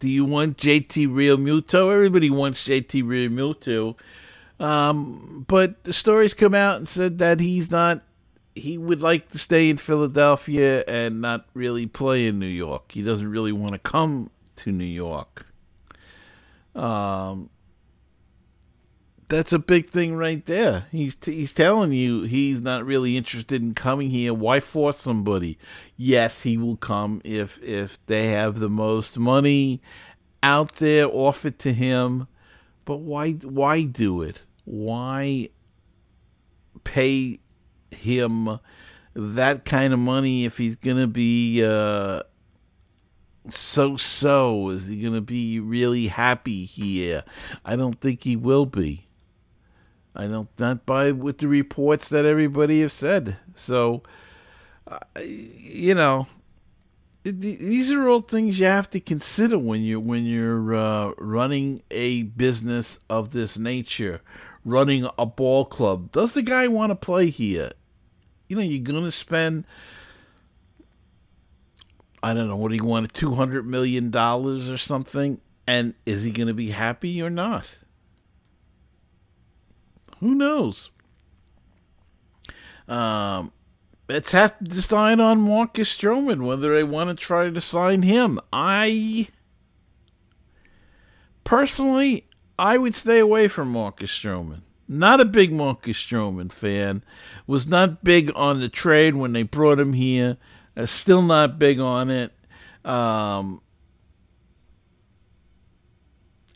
do 0.00 0.08
you 0.08 0.24
want 0.24 0.58
JT 0.58 1.08
Realmuto? 1.08 1.92
Everybody 1.92 2.28
wants 2.28 2.66
JT 2.66 3.04
Realmuto. 3.04 3.96
Um, 4.58 5.44
but 5.48 5.84
the 5.84 5.92
stories 5.92 6.34
come 6.34 6.54
out 6.54 6.76
and 6.76 6.88
said 6.88 7.18
that 7.18 7.40
he's 7.40 7.70
not 7.70 8.02
he 8.56 8.78
would 8.78 9.02
like 9.02 9.28
to 9.28 9.38
stay 9.38 9.68
in 9.68 9.76
Philadelphia 9.76 10.82
and 10.88 11.20
not 11.20 11.46
really 11.52 11.86
play 11.86 12.26
in 12.26 12.38
New 12.38 12.46
York. 12.46 12.92
He 12.92 13.02
doesn't 13.02 13.30
really 13.30 13.52
want 13.52 13.74
to 13.74 13.78
come 13.78 14.30
to 14.56 14.72
New 14.72 14.84
York. 14.84 15.46
Um, 16.74 17.50
that's 19.28 19.52
a 19.52 19.58
big 19.58 19.90
thing 19.90 20.16
right 20.16 20.44
there. 20.46 20.86
He's 20.90 21.16
t- 21.16 21.34
he's 21.34 21.52
telling 21.52 21.92
you 21.92 22.22
he's 22.22 22.62
not 22.62 22.86
really 22.86 23.16
interested 23.16 23.60
in 23.60 23.74
coming 23.74 24.10
here. 24.10 24.32
Why 24.32 24.60
force 24.60 24.98
somebody? 24.98 25.58
Yes, 25.96 26.42
he 26.42 26.56
will 26.56 26.76
come 26.76 27.20
if 27.24 27.62
if 27.62 28.04
they 28.06 28.28
have 28.28 28.60
the 28.60 28.70
most 28.70 29.18
money 29.18 29.82
out 30.42 30.76
there 30.76 31.06
offered 31.06 31.58
to 31.60 31.72
him. 31.72 32.28
But 32.84 32.98
why 32.98 33.32
why 33.32 33.82
do 33.82 34.22
it? 34.22 34.42
Why 34.64 35.50
pay 36.84 37.40
him 37.90 38.58
that 39.14 39.64
kind 39.64 39.92
of 39.92 39.98
money 39.98 40.44
if 40.44 40.58
he's 40.58 40.76
gonna 40.76 41.06
be 41.06 41.64
uh, 41.64 42.22
so 43.48 43.96
so? 43.96 44.68
Is 44.70 44.86
he 44.86 45.02
gonna 45.02 45.20
be 45.20 45.60
really 45.60 46.08
happy 46.08 46.64
here? 46.64 47.24
I 47.64 47.76
don't 47.76 48.00
think 48.00 48.24
he 48.24 48.36
will 48.36 48.66
be. 48.66 49.04
I 50.14 50.26
don't 50.26 50.48
not 50.58 50.86
by 50.86 51.12
with 51.12 51.38
the 51.38 51.48
reports 51.48 52.08
that 52.08 52.24
everybody 52.24 52.80
have 52.80 52.92
said. 52.92 53.36
So, 53.54 54.02
uh, 54.86 54.98
you 55.20 55.94
know, 55.94 56.26
these 57.22 57.90
are 57.92 58.08
all 58.08 58.20
things 58.20 58.58
you 58.58 58.66
have 58.66 58.88
to 58.90 59.00
consider 59.00 59.58
when 59.58 59.82
you 59.82 60.00
when 60.00 60.24
you're 60.24 60.74
uh, 60.74 61.12
running 61.18 61.82
a 61.90 62.22
business 62.22 62.98
of 63.10 63.32
this 63.32 63.58
nature, 63.58 64.20
running 64.66 65.08
a 65.18 65.24
ball 65.24 65.64
club. 65.64 66.12
Does 66.12 66.34
the 66.34 66.42
guy 66.42 66.68
want 66.68 66.90
to 66.90 66.96
play 66.96 67.30
here? 67.30 67.70
you 68.48 68.56
know, 68.56 68.62
you're 68.62 68.82
going 68.82 69.04
to 69.04 69.12
spend, 69.12 69.64
I 72.22 72.34
don't 72.34 72.48
know, 72.48 72.56
what 72.56 72.70
do 72.70 72.76
you 72.76 72.84
want, 72.84 73.12
$200 73.12 73.64
million 73.64 74.14
or 74.14 74.78
something? 74.78 75.40
And 75.66 75.94
is 76.04 76.22
he 76.22 76.30
going 76.30 76.48
to 76.48 76.54
be 76.54 76.70
happy 76.70 77.20
or 77.22 77.30
not? 77.30 77.74
Who 80.20 80.34
knows? 80.34 80.90
Um, 82.88 83.52
Mets 84.08 84.30
have 84.32 84.56
to 84.58 84.64
decide 84.64 85.18
on 85.18 85.40
Marcus 85.40 85.94
Stroman 85.94 86.46
whether 86.46 86.74
they 86.74 86.84
want 86.84 87.10
to 87.10 87.16
try 87.16 87.50
to 87.50 87.60
sign 87.60 88.02
him. 88.02 88.38
I 88.52 89.26
personally, 91.42 92.25
I 92.58 92.78
would 92.78 92.94
stay 92.94 93.18
away 93.18 93.48
from 93.48 93.72
Marcus 93.72 94.10
Stroman. 94.10 94.62
Not 94.88 95.20
a 95.20 95.24
big 95.24 95.52
Marcus 95.52 95.98
Stroman 95.98 96.50
fan. 96.50 97.02
Was 97.46 97.66
not 97.66 98.04
big 98.04 98.30
on 98.36 98.60
the 98.60 98.68
trade 98.68 99.16
when 99.16 99.32
they 99.32 99.42
brought 99.42 99.80
him 99.80 99.92
here. 99.92 100.36
Uh, 100.76 100.86
still 100.86 101.22
not 101.22 101.58
big 101.58 101.80
on 101.80 102.10
it. 102.10 102.32
Um, 102.84 103.60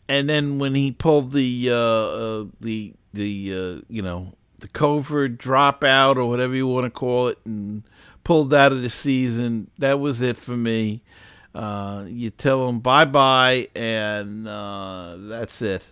and 0.09 0.29
then 0.29 0.59
when 0.59 0.75
he 0.75 0.93
pulled 0.93 1.33
the 1.33 1.71
uh, 1.71 1.75
uh, 1.75 2.45
the 2.61 2.95
the 3.13 3.53
uh, 3.53 3.81
you 3.89 4.03
know 4.03 4.35
the 4.59 4.69
COVID 4.69 5.37
dropout 5.37 6.17
or 6.17 6.27
whatever 6.27 6.55
you 6.55 6.67
want 6.67 6.85
to 6.85 6.91
call 6.91 7.29
it, 7.29 7.39
and 7.45 7.83
pulled 8.23 8.55
out 8.55 8.73
of 8.73 8.83
the 8.83 8.91
season, 8.91 9.71
that 9.79 9.99
was 9.99 10.21
it 10.21 10.37
for 10.37 10.57
me. 10.57 11.03
Uh, 11.55 12.05
you 12.07 12.31
tell 12.31 12.69
him 12.69 12.79
bye 12.79 13.05
bye, 13.05 13.69
and 13.75 14.47
uh, 14.47 15.17
that's 15.19 15.61
it. 15.63 15.91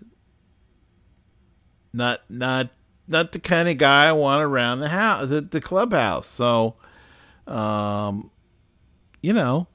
Not 1.92 2.20
not 2.28 2.70
not 3.08 3.32
the 3.32 3.40
kind 3.40 3.68
of 3.68 3.78
guy 3.78 4.08
I 4.08 4.12
want 4.12 4.42
around 4.42 4.80
the 4.80 4.88
house, 4.88 5.28
the, 5.28 5.40
the 5.40 5.60
clubhouse. 5.60 6.26
So, 6.26 6.76
um, 7.46 8.30
you 9.20 9.32
know, 9.32 9.66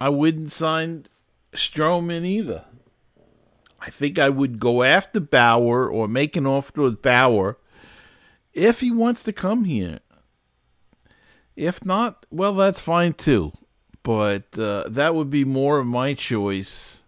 I 0.00 0.08
wouldn't 0.08 0.50
sign 0.50 1.06
Stroman 1.52 2.24
either. 2.24 2.64
I 3.80 3.90
think 3.90 4.18
I 4.18 4.28
would 4.28 4.60
go 4.60 4.82
after 4.82 5.20
Bauer 5.20 5.88
or 5.88 6.08
make 6.08 6.36
an 6.36 6.46
offer 6.46 6.82
with 6.82 7.02
Bauer 7.02 7.58
if 8.52 8.80
he 8.80 8.90
wants 8.90 9.22
to 9.24 9.32
come 9.32 9.64
here. 9.64 10.00
If 11.56 11.84
not, 11.84 12.26
well, 12.30 12.54
that's 12.54 12.80
fine 12.80 13.14
too. 13.14 13.52
But 14.02 14.58
uh, 14.58 14.84
that 14.88 15.14
would 15.14 15.30
be 15.30 15.44
more 15.44 15.78
of 15.78 15.86
my 15.86 16.14
choice 16.14 17.02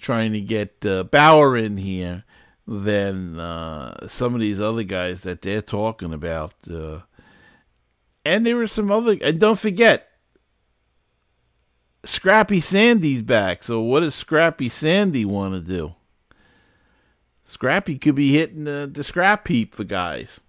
trying 0.00 0.32
to 0.32 0.40
get 0.40 0.84
uh, 0.84 1.04
Bauer 1.04 1.56
in 1.56 1.76
here 1.76 2.24
than 2.66 3.38
uh, 3.38 4.08
some 4.08 4.34
of 4.34 4.40
these 4.40 4.60
other 4.60 4.82
guys 4.82 5.22
that 5.22 5.42
they're 5.42 5.62
talking 5.62 6.12
about. 6.12 6.54
Uh. 6.70 7.00
and 8.24 8.44
there 8.44 8.56
were 8.56 8.66
some 8.66 8.90
other, 8.90 9.16
and 9.22 9.38
don't 9.38 9.58
forget, 9.58 10.08
Scrappy 12.04 12.60
Sandy's 12.60 13.22
back. 13.22 13.62
So 13.62 13.80
what 13.80 14.00
does 14.00 14.14
Scrappy 14.14 14.68
Sandy 14.68 15.24
want 15.24 15.54
to 15.54 15.60
do? 15.60 15.94
Scrappy 17.46 17.98
could 17.98 18.14
be 18.14 18.32
hitting 18.32 18.64
the, 18.64 18.90
the 18.92 19.04
scrap 19.04 19.46
heap 19.48 19.74
for 19.74 19.84
guys. 19.84 20.40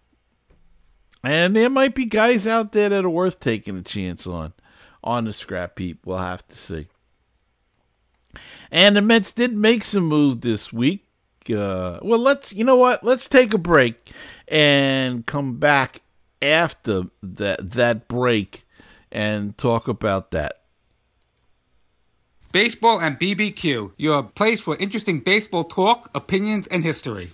And 1.24 1.56
there 1.56 1.70
might 1.70 1.96
be 1.96 2.06
guys 2.06 2.46
out 2.46 2.72
there 2.72 2.90
that 2.90 3.06
are 3.06 3.10
worth 3.10 3.40
taking 3.40 3.78
a 3.78 3.82
chance 3.82 4.28
on 4.28 4.54
on 5.06 5.26
the 5.26 5.34
scrap 5.34 5.78
heap. 5.80 6.00
We'll 6.06 6.18
have 6.18 6.46
to 6.48 6.58
see. 6.58 6.88
And 8.72 8.96
the 8.98 9.02
Mets 9.02 9.32
did 9.32 9.58
make 9.58 9.84
some 9.84 10.06
move 10.06 10.42
this 10.42 10.74
week. 10.74 11.06
Uh, 11.50 12.00
well, 12.02 12.20
let's 12.20 12.52
you 12.52 12.64
know 12.64 12.76
what? 12.76 13.04
Let's 13.04 13.30
take 13.30 13.54
a 13.54 13.60
break 13.60 14.12
and 14.48 15.26
come 15.26 15.58
back 15.58 16.02
after 16.42 17.04
that 17.22 17.72
that 17.72 18.08
break 18.08 18.66
and 19.12 19.58
talk 19.58 19.88
about 19.88 20.32
that. 20.32 20.62
Baseball 22.52 23.00
and 23.00 23.20
BBQ, 23.20 23.92
your 23.98 24.24
place 24.24 24.62
for 24.62 24.76
interesting 24.78 25.20
baseball 25.20 25.66
talk, 25.66 26.10
opinions, 26.16 26.68
and 26.68 26.84
history. 26.84 27.34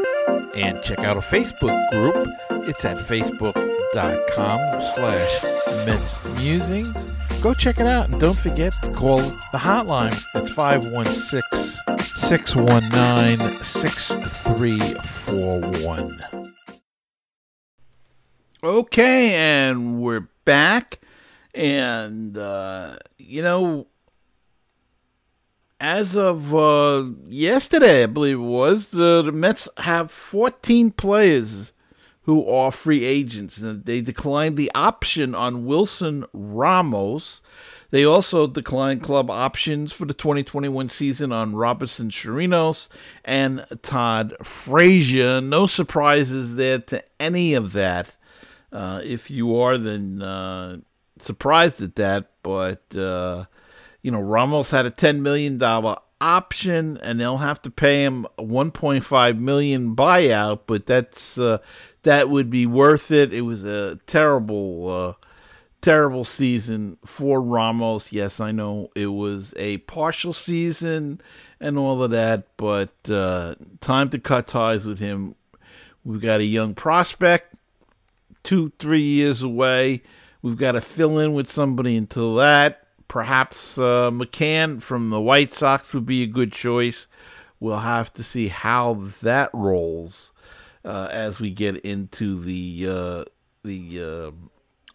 and 0.55 0.81
check 0.81 0.99
out 0.99 1.17
a 1.17 1.21
Facebook 1.21 1.77
group. 1.91 2.27
It's 2.67 2.83
at 2.85 2.97
facebook.com 2.97 4.81
slash 4.81 5.43
Mets 5.85 6.17
Musings. 6.39 7.11
Go 7.41 7.53
check 7.53 7.79
it 7.79 7.87
out 7.87 8.09
and 8.09 8.19
don't 8.19 8.37
forget 8.37 8.73
to 8.83 8.91
call 8.91 9.17
the 9.17 9.57
hotline. 9.57 10.13
It's 10.35 10.51
516 10.51 11.41
619 11.99 13.63
6341. 13.63 16.19
Okay, 18.63 19.33
and 19.33 19.99
we're 19.99 20.29
back. 20.45 20.99
And, 21.55 22.37
uh, 22.37 22.97
you 23.17 23.41
know, 23.41 23.87
as 25.81 26.15
of 26.15 26.53
uh, 26.53 27.05
yesterday, 27.27 28.03
I 28.03 28.05
believe 28.05 28.35
it 28.35 28.43
was, 28.43 28.93
uh, 28.93 29.23
the 29.23 29.31
Mets 29.31 29.67
have 29.77 30.11
14 30.11 30.91
players 30.91 31.73
who 32.21 32.47
are 32.47 32.71
free 32.71 33.03
agents. 33.03 33.57
And 33.57 33.83
they 33.83 33.99
declined 33.99 34.57
the 34.57 34.71
option 34.75 35.33
on 35.33 35.65
Wilson 35.65 36.25
Ramos. 36.33 37.41
They 37.89 38.05
also 38.05 38.45
declined 38.45 39.01
club 39.01 39.31
options 39.31 39.91
for 39.91 40.05
the 40.05 40.13
2021 40.13 40.87
season 40.89 41.31
on 41.31 41.55
Robinson 41.55 42.11
Chirinos 42.11 42.87
and 43.25 43.65
Todd 43.81 44.35
Frazier. 44.43 45.41
No 45.41 45.65
surprises 45.65 46.57
there 46.57 46.77
to 46.77 47.03
any 47.19 47.55
of 47.55 47.73
that. 47.73 48.15
Uh, 48.71 49.01
if 49.03 49.31
you 49.31 49.57
are, 49.59 49.79
then 49.79 50.21
uh, 50.21 50.77
surprised 51.17 51.81
at 51.81 51.95
that. 51.95 52.29
But 52.43 52.83
uh, 52.95 53.45
you 54.01 54.11
know, 54.11 54.21
Ramos 54.21 54.71
had 54.71 54.85
a 54.85 54.91
$10 54.91 55.19
million 55.19 55.61
option 56.19 56.97
and 56.97 57.19
they'll 57.19 57.37
have 57.37 57.61
to 57.63 57.71
pay 57.71 58.03
him 58.03 58.25
a 58.37 58.43
1.5 58.43 59.39
million 59.39 59.95
buyout, 59.95 60.61
but 60.67 60.85
that's, 60.85 61.37
uh, 61.37 61.59
that 62.03 62.29
would 62.29 62.49
be 62.49 62.65
worth 62.65 63.11
it. 63.11 63.33
It 63.33 63.41
was 63.41 63.63
a 63.63 63.97
terrible, 64.07 64.89
uh, 64.89 65.25
terrible 65.81 66.25
season 66.25 66.97
for 67.05 67.41
Ramos. 67.41 68.11
Yes, 68.11 68.39
I 68.39 68.51
know 68.51 68.89
it 68.95 69.07
was 69.07 69.53
a 69.57 69.77
partial 69.79 70.33
season 70.33 71.21
and 71.59 71.77
all 71.77 72.01
of 72.01 72.11
that, 72.11 72.47
but, 72.57 72.93
uh, 73.09 73.55
time 73.81 74.09
to 74.09 74.19
cut 74.19 74.47
ties 74.47 74.85
with 74.85 74.99
him. 74.99 75.35
We've 76.03 76.21
got 76.21 76.39
a 76.39 76.45
young 76.45 76.73
prospect, 76.73 77.55
two, 78.41 78.71
three 78.79 79.03
years 79.03 79.43
away. 79.43 80.01
We've 80.41 80.57
got 80.57 80.71
to 80.71 80.81
fill 80.81 81.19
in 81.19 81.33
with 81.33 81.47
somebody 81.47 81.95
until 81.95 82.33
that 82.35 82.80
Perhaps 83.11 83.77
uh, 83.77 84.09
McCann 84.09 84.81
from 84.81 85.09
the 85.09 85.19
White 85.19 85.51
Sox 85.51 85.93
would 85.93 86.05
be 86.05 86.23
a 86.23 86.27
good 86.27 86.53
choice. 86.53 87.07
We'll 87.59 87.79
have 87.79 88.13
to 88.13 88.23
see 88.23 88.47
how 88.47 88.93
that 89.21 89.49
rolls 89.53 90.31
uh, 90.85 91.09
as 91.11 91.37
we 91.37 91.51
get 91.51 91.75
into 91.79 92.39
the 92.39 92.85
uh, 92.87 93.25
the 93.65 94.01
uh, 94.01 94.31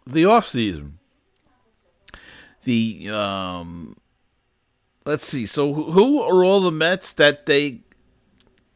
the 0.06 0.24
off 0.24 0.48
season. 0.48 0.98
The 2.64 3.10
um, 3.10 3.98
let's 5.04 5.26
see. 5.26 5.44
So 5.44 5.74
who 5.74 6.22
are 6.22 6.42
all 6.42 6.62
the 6.62 6.72
Mets 6.72 7.12
that 7.12 7.44
they, 7.44 7.82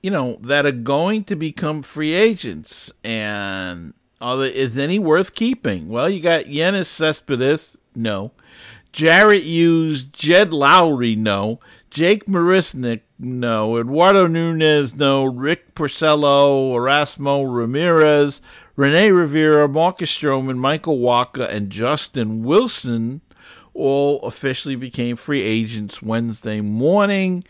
you 0.03 0.11
know, 0.11 0.35
that 0.43 0.67
are 0.67 0.71
going 0.71 1.25
to 1.25 1.35
become 1.35 1.81
free 1.81 2.13
agents 2.13 2.93
and 3.03 3.95
are 4.21 4.37
there, 4.37 4.51
is 4.51 4.77
any 4.77 4.99
worth 4.99 5.33
keeping? 5.33 5.89
Well, 5.89 6.11
you 6.11 6.21
got 6.21 6.45
Yoenis 6.45 6.89
Cespedes. 6.89 7.79
No. 7.97 8.33
Jared 8.93 9.43
Hughes, 9.43 10.05
Jed 10.05 10.53
Lowrie, 10.53 11.17
no. 11.17 11.61
Jake 11.91 12.27
Marisnick, 12.27 13.03
no. 13.19 13.77
Eduardo 13.79 14.27
Nunez, 14.27 14.95
no. 14.95 15.25
Rick 15.25 15.75
Porcello, 15.75 16.73
Erasmo 16.75 17.45
Ramirez, 17.53 18.41
Rene 18.77 19.11
Rivera, 19.11 19.69
Marcus 19.69 20.17
Stroman, 20.17 20.57
Michael 20.57 20.99
Wacha, 20.99 21.49
and 21.49 21.71
Justin 21.71 22.43
Wilson 22.43 23.21
all 23.75 24.21
officially 24.23 24.77
became 24.77 25.17
free 25.17 25.43
agents 25.43 26.03
Wednesday 26.03 26.61
morning. 26.61 27.45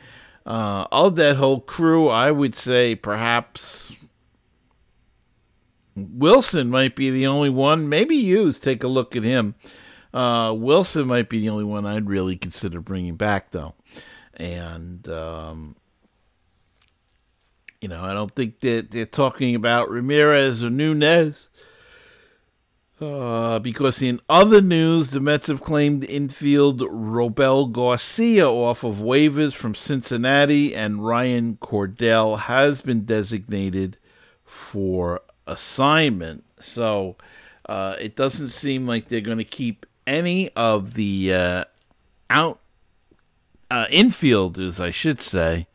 Uh, 0.46 0.86
of 0.90 1.16
that 1.16 1.36
whole 1.36 1.60
crew, 1.60 2.08
I 2.08 2.30
would 2.30 2.54
say 2.54 2.94
perhaps 2.94 3.92
Wilson 5.94 6.70
might 6.70 6.96
be 6.96 7.10
the 7.10 7.26
only 7.26 7.50
one. 7.50 7.88
Maybe 7.88 8.16
Hughes. 8.16 8.60
Take 8.60 8.82
a 8.82 8.88
look 8.88 9.14
at 9.14 9.22
him. 9.22 9.54
Uh, 10.12 10.54
Wilson 10.56 11.06
might 11.06 11.28
be 11.28 11.40
the 11.40 11.50
only 11.50 11.64
one 11.64 11.86
I'd 11.86 12.08
really 12.08 12.36
consider 12.36 12.80
bringing 12.80 13.16
back, 13.16 13.50
though. 13.50 13.74
And 14.34 15.06
um, 15.08 15.76
you 17.80 17.88
know, 17.88 18.02
I 18.02 18.12
don't 18.12 18.34
think 18.34 18.60
that 18.60 18.90
they're 18.90 19.06
talking 19.06 19.54
about 19.54 19.90
Ramirez 19.90 20.62
or 20.62 20.70
Nunez. 20.70 21.48
Uh, 23.00 23.58
because 23.58 24.02
in 24.02 24.20
other 24.28 24.60
news, 24.60 25.10
the 25.10 25.20
Mets 25.20 25.46
have 25.46 25.62
claimed 25.62 26.04
infield 26.04 26.80
Robel 26.80 27.72
Garcia 27.72 28.46
off 28.46 28.84
of 28.84 28.96
waivers 28.96 29.54
from 29.54 29.74
Cincinnati, 29.74 30.74
and 30.74 31.02
Ryan 31.02 31.56
Cordell 31.56 32.40
has 32.40 32.82
been 32.82 33.06
designated 33.06 33.96
for 34.44 35.22
assignment. 35.46 36.44
So 36.58 37.16
uh, 37.64 37.96
it 37.98 38.16
doesn't 38.16 38.50
seem 38.50 38.86
like 38.86 39.08
they're 39.08 39.22
going 39.22 39.38
to 39.38 39.44
keep 39.44 39.86
any 40.10 40.50
of 40.50 40.94
the 40.94 41.32
uh, 41.32 41.64
out 42.28 42.60
uh, 43.70 43.86
infielders, 43.86 44.80
I 44.80 44.90
should 44.90 45.20
say. 45.20 45.68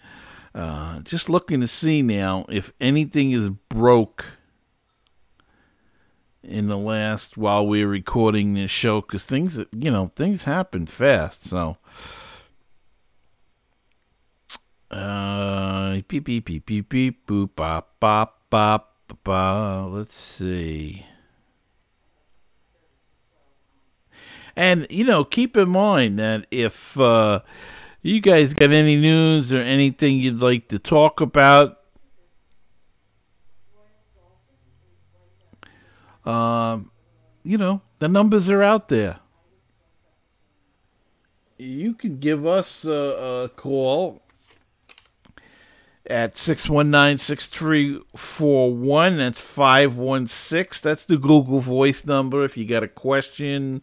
Uh, 0.53 1.01
just 1.01 1.29
looking 1.29 1.61
to 1.61 1.67
see 1.67 2.01
now 2.01 2.45
if 2.49 2.71
anything 2.79 3.31
is 3.31 3.49
broke 3.49 4.25
in 6.41 6.67
the 6.67 6.77
last 6.77 7.37
while 7.37 7.65
we 7.65 7.83
are 7.83 7.87
recording 7.87 8.53
this 8.53 8.71
show 8.71 9.01
because 9.01 9.25
things 9.25 9.57
you 9.57 9.91
know 9.91 10.07
things 10.15 10.43
happen 10.43 10.85
fast 10.85 11.43
so 11.43 11.75
uh 14.91 15.99
beep 16.07 16.23
beep 16.23 16.45
beep 16.45 16.65
beep 16.65 16.87
beep 16.87 17.27
boop 17.27 17.49
bop 17.55 17.99
bop 17.99 18.39
bop 18.49 18.95
bop 19.23 19.91
let's 19.91 20.13
see 20.13 21.03
and 24.55 24.87
you 24.89 25.05
know 25.05 25.23
keep 25.23 25.57
in 25.57 25.69
mind 25.69 26.19
that 26.19 26.45
if 26.51 26.99
uh 26.99 27.39
you 28.01 28.21
guys 28.21 28.53
got 28.53 28.71
any 28.71 28.95
news 28.95 29.51
or 29.51 29.57
anything 29.57 30.17
you'd 30.17 30.39
like 30.39 30.67
to 30.67 30.79
talk 30.79 31.21
about 31.21 31.79
Um, 36.25 36.91
you 37.43 37.57
know, 37.57 37.81
the 37.99 38.07
numbers 38.07 38.49
are 38.49 38.63
out 38.63 38.87
there. 38.89 39.19
You 41.57 41.93
can 41.93 42.19
give 42.19 42.45
us 42.45 42.83
a, 42.83 43.45
a 43.45 43.49
call 43.55 44.21
at 46.07 46.33
619-6341 46.33 49.17
that's 49.17 49.41
516 49.41 50.87
that's 50.87 51.05
the 51.05 51.17
google 51.17 51.59
voice 51.59 52.05
number 52.05 52.45
if 52.45 52.55
you 52.55 52.63
got 52.63 52.83
a 52.83 52.87
question 52.87 53.81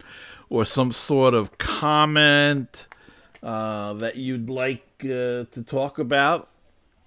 or 0.53 0.65
some 0.65 0.93
sort 0.93 1.35
of 1.35 1.57
comment 1.59 2.87
uh, 3.43 3.93
that 3.95 4.17
you'd 4.17 4.51
like 4.51 4.85
uh, 5.05 5.49
to 5.51 5.65
talk 5.67 5.99
about 5.99 6.49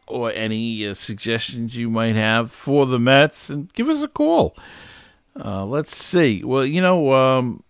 or 0.08 0.31
any 0.31 0.88
uh, 0.88 0.93
suggestions 0.93 1.75
you 1.75 1.89
might 1.89 2.15
have 2.15 2.51
for 2.51 2.86
the 2.86 2.99
mets 2.99 3.49
and 3.49 3.71
give 3.73 3.89
us 3.89 4.01
a 4.01 4.08
call 4.08 4.55
uh, 5.38 5.65
let's 5.65 5.95
see. 5.95 6.43
Well, 6.43 6.65
you 6.65 6.81
know, 6.81 7.12
um, 7.13 7.63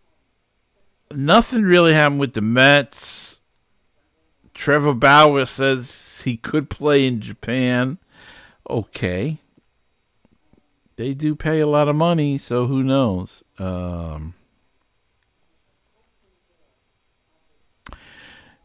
nothing 1.12 1.64
really 1.64 1.94
happened 1.94 2.20
with 2.20 2.34
the 2.34 2.42
Mets. 2.42 3.40
Trevor 4.54 4.94
Bauer 4.94 5.46
says 5.46 6.22
he 6.24 6.38
could 6.38 6.70
play 6.70 7.08
in 7.08 7.20
Japan. 7.20 7.98
Okay. 8.70 9.40
They 10.96 11.14
do 11.14 11.36
pay 11.36 11.60
a 11.60 11.68
lot 11.68 11.90
of 11.90 11.96
money, 11.96 12.38
so 12.38 12.68
who 12.68 12.82
knows? 12.84 13.44
Um, 13.60 14.36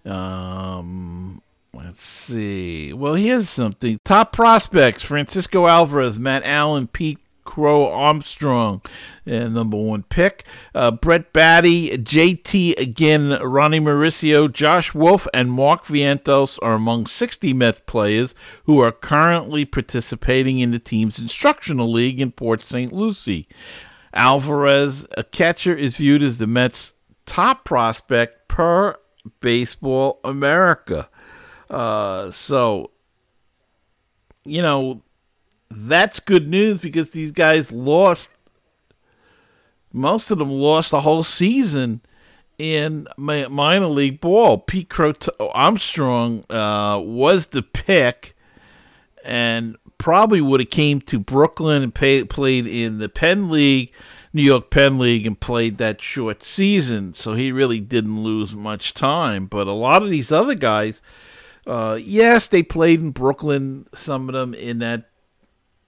um, 0.05 1.43
let's 1.75 2.03
see. 2.03 2.93
Well, 2.93 3.15
here's 3.15 3.49
something. 3.49 3.99
Top 4.05 4.33
prospects 4.33 5.03
Francisco 5.03 5.67
Alvarez, 5.67 6.19
Matt 6.19 6.45
Allan, 6.45 6.87
Pete 6.87 7.19
Crow 7.45 7.91
Armstrong, 7.91 8.81
uh, 9.27 9.49
number 9.49 9.77
one 9.77 10.05
pick. 10.05 10.45
Uh, 10.75 10.93
Brett 10.93 11.33
Baty, 11.33 11.91
JT 11.91 12.95
Ginn, 12.95 13.31
Ronnie 13.31 13.81
Mauricio, 13.81 14.51
Josh 14.53 14.95
Wolf, 14.95 15.27
and 15.35 15.51
Mark 15.51 15.85
Vientos 15.85 16.59
are 16.63 16.75
among 16.75 17.07
60 17.07 17.53
Mets 17.53 17.81
players 17.87 18.35
who 18.65 18.81
are 18.81 18.93
currently 18.93 19.65
participating 19.65 20.61
in 20.61 20.71
the 20.71 20.79
team's 20.79 21.19
instructional 21.19 21.91
league 21.91 22.21
in 22.21 22.31
Port 22.31 22.61
St. 22.61 22.93
Lucie. 22.93 23.49
Alvarez, 24.15 25.07
a 25.17 25.25
catcher, 25.25 25.75
is 25.75 25.97
viewed 25.97 26.23
as 26.23 26.39
the 26.39 26.47
Mets' 26.47 26.95
top 27.27 27.65
prospect 27.65 28.49
per 28.49 28.97
Baseball 29.41 30.21
America. 30.25 31.09
Uh, 31.69 32.31
so, 32.31 32.91
you 34.45 34.63
know, 34.63 35.03
that's 35.71 36.21
good 36.21 36.49
news 36.49 36.81
because 36.81 37.13
these 37.13 37.31
guys 37.33 37.71
lost. 37.71 38.31
Most 39.93 40.31
of 40.31 40.39
them 40.39 40.51
lost 40.51 40.91
the 40.91 41.01
whole 41.01 41.23
season 41.23 42.01
in 42.59 43.09
minor 43.17 43.87
league 43.87 44.21
ball. 44.21 44.59
Pete 44.59 44.89
Crot- 44.89 45.29
Armstrong 45.41 46.45
uh, 46.51 47.01
was 47.03 47.49
the 47.49 47.63
pick, 47.63 48.37
and 49.25 49.77
probably 49.99 50.41
would 50.41 50.61
have 50.61 50.71
came 50.71 51.01
to 51.03 51.19
Brooklyn 51.19 51.83
and 51.83 51.95
pay, 51.95 52.23
played 52.25 52.67
in 52.67 52.99
the 52.99 53.09
Penn 53.09 53.51
League, 53.51 53.93
New 54.33 54.43
York 54.43 54.71
Penn 54.71 54.99
League, 54.99 55.27
and 55.27 55.39
played 55.39 55.79
that 55.79 56.01
short 56.01 56.43
season. 56.43 57.15
So 57.15 57.35
he 57.35 57.53
really 57.53 57.81
didn't 57.81 58.23
lose 58.23 58.55
much 58.55 58.95
time. 58.95 59.47
But 59.47 59.67
a 59.67 59.73
lot 59.73 60.03
of 60.03 60.11
these 60.11 60.31
other 60.31 60.55
guys, 60.55 61.03
uh, 61.67 61.99
yes, 62.01 62.47
they 62.47 62.63
played 62.63 63.01
in 63.01 63.11
Brooklyn. 63.11 63.87
Some 63.95 64.29
of 64.29 64.35
them 64.35 64.55
in 64.55 64.79
that 64.79 65.11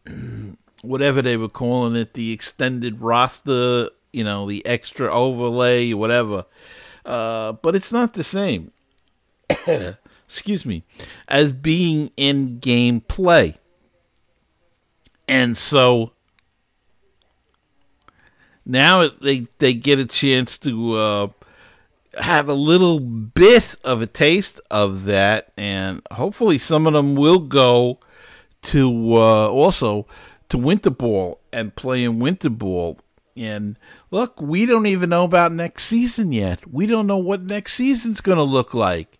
whatever 0.83 1.23
they 1.23 1.37
were 1.37 1.49
calling 1.49 1.97
it, 1.97 2.15
the 2.15 2.33
extended 2.33 3.01
roster, 3.01 3.91
you 4.13 4.25
know, 4.25 4.49
the 4.49 4.65
extra 4.67 5.13
overlay, 5.13 5.93
whatever. 5.93 6.45
Uh, 7.05 7.53
but 7.53 7.75
it's 7.75 7.93
not 7.93 8.15
the 8.15 8.25
same. 8.25 8.73
Excuse 10.29 10.65
me, 10.65 10.83
as 11.29 11.53
being 11.53 12.11
in 12.17 12.59
game 12.59 13.01
play. 13.01 13.59
And 15.29 15.57
so 15.57 16.13
now 18.65 19.09
they 19.09 19.47
they 19.59 19.75
get 19.75 19.99
a 19.99 20.07
chance 20.07 20.59
to 20.61 20.95
uh, 20.95 21.29
have 22.21 22.49
a 22.49 22.55
little 22.55 23.01
bit 23.01 23.75
of 23.85 24.03
a 24.03 24.07
taste 24.07 24.61
of 24.71 25.05
that, 25.05 25.53
and 25.57 26.03
hopefully 26.13 26.59
some 26.59 26.87
of 26.87 26.93
them 26.93 27.15
will 27.15 27.41
go 27.41 27.99
to 28.63 29.15
uh, 29.15 29.49
also 29.49 30.07
to 30.49 30.59
winter 30.59 30.91
ball 30.91 31.41
and 31.53 31.75
play 31.75 32.05
in 32.05 32.19
winter 32.19 32.51
ball. 32.51 32.99
And 33.37 33.79
look, 34.11 34.41
we 34.41 34.67
don't 34.67 34.87
even 34.87 35.09
know 35.11 35.25
about 35.25 35.53
next 35.53 35.85
season 35.85 36.33
yet. 36.33 36.71
We 36.71 36.87
don't 36.87 37.07
know 37.07 37.19
what 37.19 37.43
next 37.43 37.73
season's 37.73 38.21
going 38.21 38.37
to 38.37 38.45
look 38.45 38.75
like. 38.75 39.19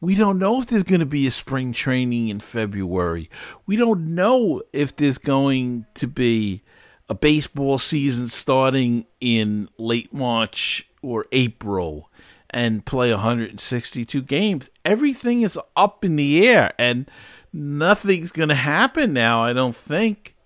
We 0.00 0.14
don't 0.14 0.38
know 0.38 0.60
if 0.60 0.66
there's 0.66 0.84
going 0.84 1.00
to 1.00 1.06
be 1.06 1.26
a 1.26 1.30
spring 1.30 1.72
training 1.72 2.28
in 2.28 2.40
February. 2.40 3.28
We 3.66 3.76
don't 3.76 4.14
know 4.14 4.62
if 4.72 4.96
there's 4.96 5.18
going 5.18 5.86
to 5.94 6.06
be 6.06 6.62
a 7.10 7.14
baseball 7.14 7.76
season 7.76 8.28
starting 8.28 9.04
in 9.20 9.68
late 9.76 10.14
March 10.14 10.88
or 11.02 11.26
April 11.32 12.08
and 12.50 12.86
play 12.86 13.10
162 13.10 14.22
games. 14.22 14.70
Everything 14.84 15.42
is 15.42 15.58
up 15.76 16.04
in 16.04 16.14
the 16.14 16.48
air. 16.48 16.72
And 16.78 17.10
nothing's 17.52 18.30
going 18.30 18.48
to 18.48 18.54
happen 18.54 19.12
now, 19.12 19.42
I 19.42 19.52
don't 19.52 19.74
think. 19.74 20.36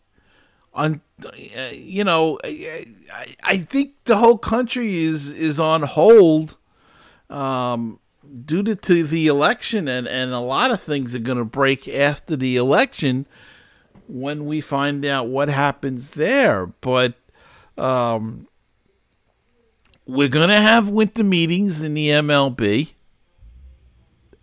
On 0.72 1.02
you 1.72 2.02
know, 2.02 2.40
I, 2.42 2.84
I 3.44 3.58
think 3.58 3.92
the 4.04 4.16
whole 4.16 4.38
country 4.38 5.04
is 5.04 5.30
is 5.30 5.60
on 5.60 5.82
hold 5.82 6.56
um, 7.30 8.00
due 8.44 8.64
to, 8.64 8.74
to 8.74 9.04
the 9.04 9.28
election, 9.28 9.86
and, 9.86 10.08
and 10.08 10.32
a 10.32 10.40
lot 10.40 10.72
of 10.72 10.80
things 10.80 11.14
are 11.14 11.20
going 11.20 11.38
to 11.38 11.44
break 11.44 11.86
after 11.86 12.34
the 12.34 12.56
election 12.56 13.26
when 14.06 14.44
we 14.44 14.60
find 14.60 15.04
out 15.04 15.28
what 15.28 15.48
happens 15.48 16.10
there. 16.10 16.66
But 16.66 17.14
um, 17.76 18.46
we're 20.06 20.28
going 20.28 20.50
to 20.50 20.60
have 20.60 20.90
winter 20.90 21.24
meetings 21.24 21.82
in 21.82 21.94
the 21.94 22.08
MLB 22.08 22.92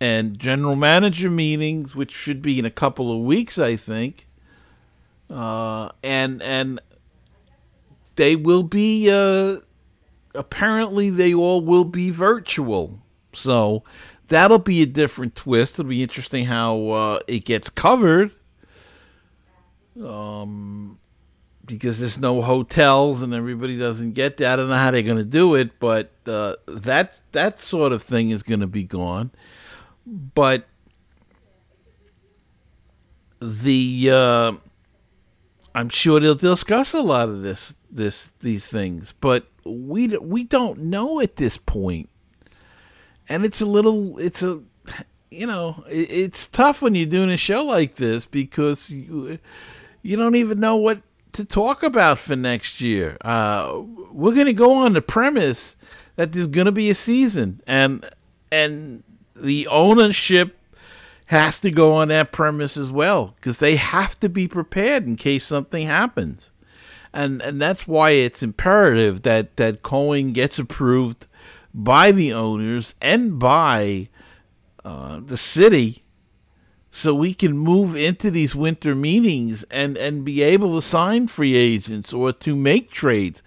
and 0.00 0.36
general 0.36 0.74
manager 0.74 1.30
meetings, 1.30 1.94
which 1.94 2.10
should 2.10 2.42
be 2.42 2.58
in 2.58 2.64
a 2.64 2.70
couple 2.70 3.12
of 3.12 3.24
weeks, 3.24 3.56
I 3.56 3.76
think. 3.76 4.26
Uh, 5.30 5.90
and 6.02 6.42
and 6.42 6.80
they 8.16 8.36
will 8.36 8.64
be 8.64 9.08
uh, 9.10 9.56
apparently 10.34 11.08
they 11.08 11.32
all 11.32 11.60
will 11.60 11.84
be 11.84 12.10
virtual, 12.10 13.00
so 13.32 13.84
that'll 14.28 14.58
be 14.58 14.82
a 14.82 14.86
different 14.86 15.36
twist. 15.36 15.78
It'll 15.78 15.88
be 15.88 16.02
interesting 16.02 16.46
how 16.46 16.88
uh, 16.88 17.20
it 17.28 17.44
gets 17.44 17.70
covered. 17.70 18.32
Um, 20.00 20.98
because 21.64 22.00
there's 22.00 22.18
no 22.18 22.42
hotels 22.42 23.22
and 23.22 23.32
everybody 23.34 23.78
doesn't 23.78 24.12
get 24.12 24.38
that. 24.38 24.52
I 24.52 24.56
don't 24.56 24.68
know 24.68 24.76
how 24.76 24.90
they're 24.90 25.02
going 25.02 25.18
to 25.18 25.24
do 25.24 25.54
it, 25.54 25.78
but 25.78 26.12
uh, 26.26 26.56
that 26.66 27.20
that 27.32 27.60
sort 27.60 27.92
of 27.92 28.02
thing 28.02 28.30
is 28.30 28.42
going 28.42 28.60
to 28.60 28.66
be 28.66 28.84
gone. 28.84 29.30
But 30.06 30.66
the 33.40 34.10
uh, 34.10 34.52
I'm 35.74 35.88
sure 35.88 36.20
they'll 36.20 36.34
discuss 36.34 36.94
a 36.94 37.00
lot 37.00 37.28
of 37.28 37.42
this 37.42 37.76
this 37.90 38.32
these 38.40 38.66
things, 38.66 39.12
but 39.20 39.46
we 39.64 40.08
we 40.08 40.44
don't 40.44 40.80
know 40.80 41.20
at 41.20 41.36
this 41.36 41.58
point. 41.58 41.72
point, 41.72 42.08
and 43.28 43.44
it's 43.44 43.60
a 43.60 43.66
little 43.66 44.18
it's 44.18 44.42
a 44.42 44.62
you 45.30 45.46
know 45.46 45.84
it, 45.88 46.10
it's 46.10 46.46
tough 46.48 46.82
when 46.82 46.94
you're 46.94 47.06
doing 47.06 47.30
a 47.30 47.36
show 47.36 47.64
like 47.64 47.96
this 47.96 48.26
because 48.26 48.90
you 48.90 49.38
you 50.02 50.16
don't 50.16 50.36
even 50.36 50.60
know 50.60 50.76
what 50.76 51.02
to 51.32 51.44
talk 51.44 51.82
about 51.82 52.18
for 52.18 52.36
next 52.36 52.80
year. 52.80 53.16
Uh, 53.22 53.80
we're 54.10 54.34
going 54.34 54.46
to 54.46 54.52
go 54.52 54.84
on 54.84 54.92
the 54.92 55.02
premise 55.02 55.76
that 56.16 56.32
there's 56.32 56.48
going 56.48 56.66
to 56.66 56.72
be 56.72 56.90
a 56.90 56.94
season, 56.94 57.62
and 57.66 58.08
and 58.50 59.02
the 59.34 59.66
ownership 59.68 60.58
has 61.26 61.60
to 61.60 61.70
go 61.70 61.94
on 61.94 62.08
that 62.08 62.32
premise 62.32 62.76
as 62.76 62.90
well 62.90 63.32
because 63.36 63.58
they 63.58 63.76
have 63.76 64.18
to 64.20 64.28
be 64.28 64.46
prepared 64.46 65.06
in 65.06 65.16
case 65.16 65.44
something 65.44 65.86
happens. 65.86 66.50
And 67.14 67.40
and 67.42 67.60
that's 67.60 67.86
why 67.86 68.10
it's 68.10 68.42
imperative 68.42 69.22
that 69.22 69.56
that 69.56 69.82
Cohen 69.82 70.32
gets 70.32 70.58
approved 70.58 71.26
by 71.72 72.12
the 72.12 72.32
owners 72.32 72.94
and 73.00 73.38
by 73.38 74.08
uh, 74.84 75.20
the 75.24 75.36
city 75.36 76.01
so 76.94 77.14
we 77.14 77.32
can 77.32 77.56
move 77.56 77.96
into 77.96 78.30
these 78.30 78.54
winter 78.54 78.94
meetings 78.94 79.62
and, 79.70 79.96
and 79.96 80.26
be 80.26 80.42
able 80.42 80.76
to 80.76 80.86
sign 80.86 81.26
free 81.26 81.56
agents 81.56 82.12
or 82.12 82.34
to 82.34 82.54
make 82.54 82.90
trades. 82.90 83.42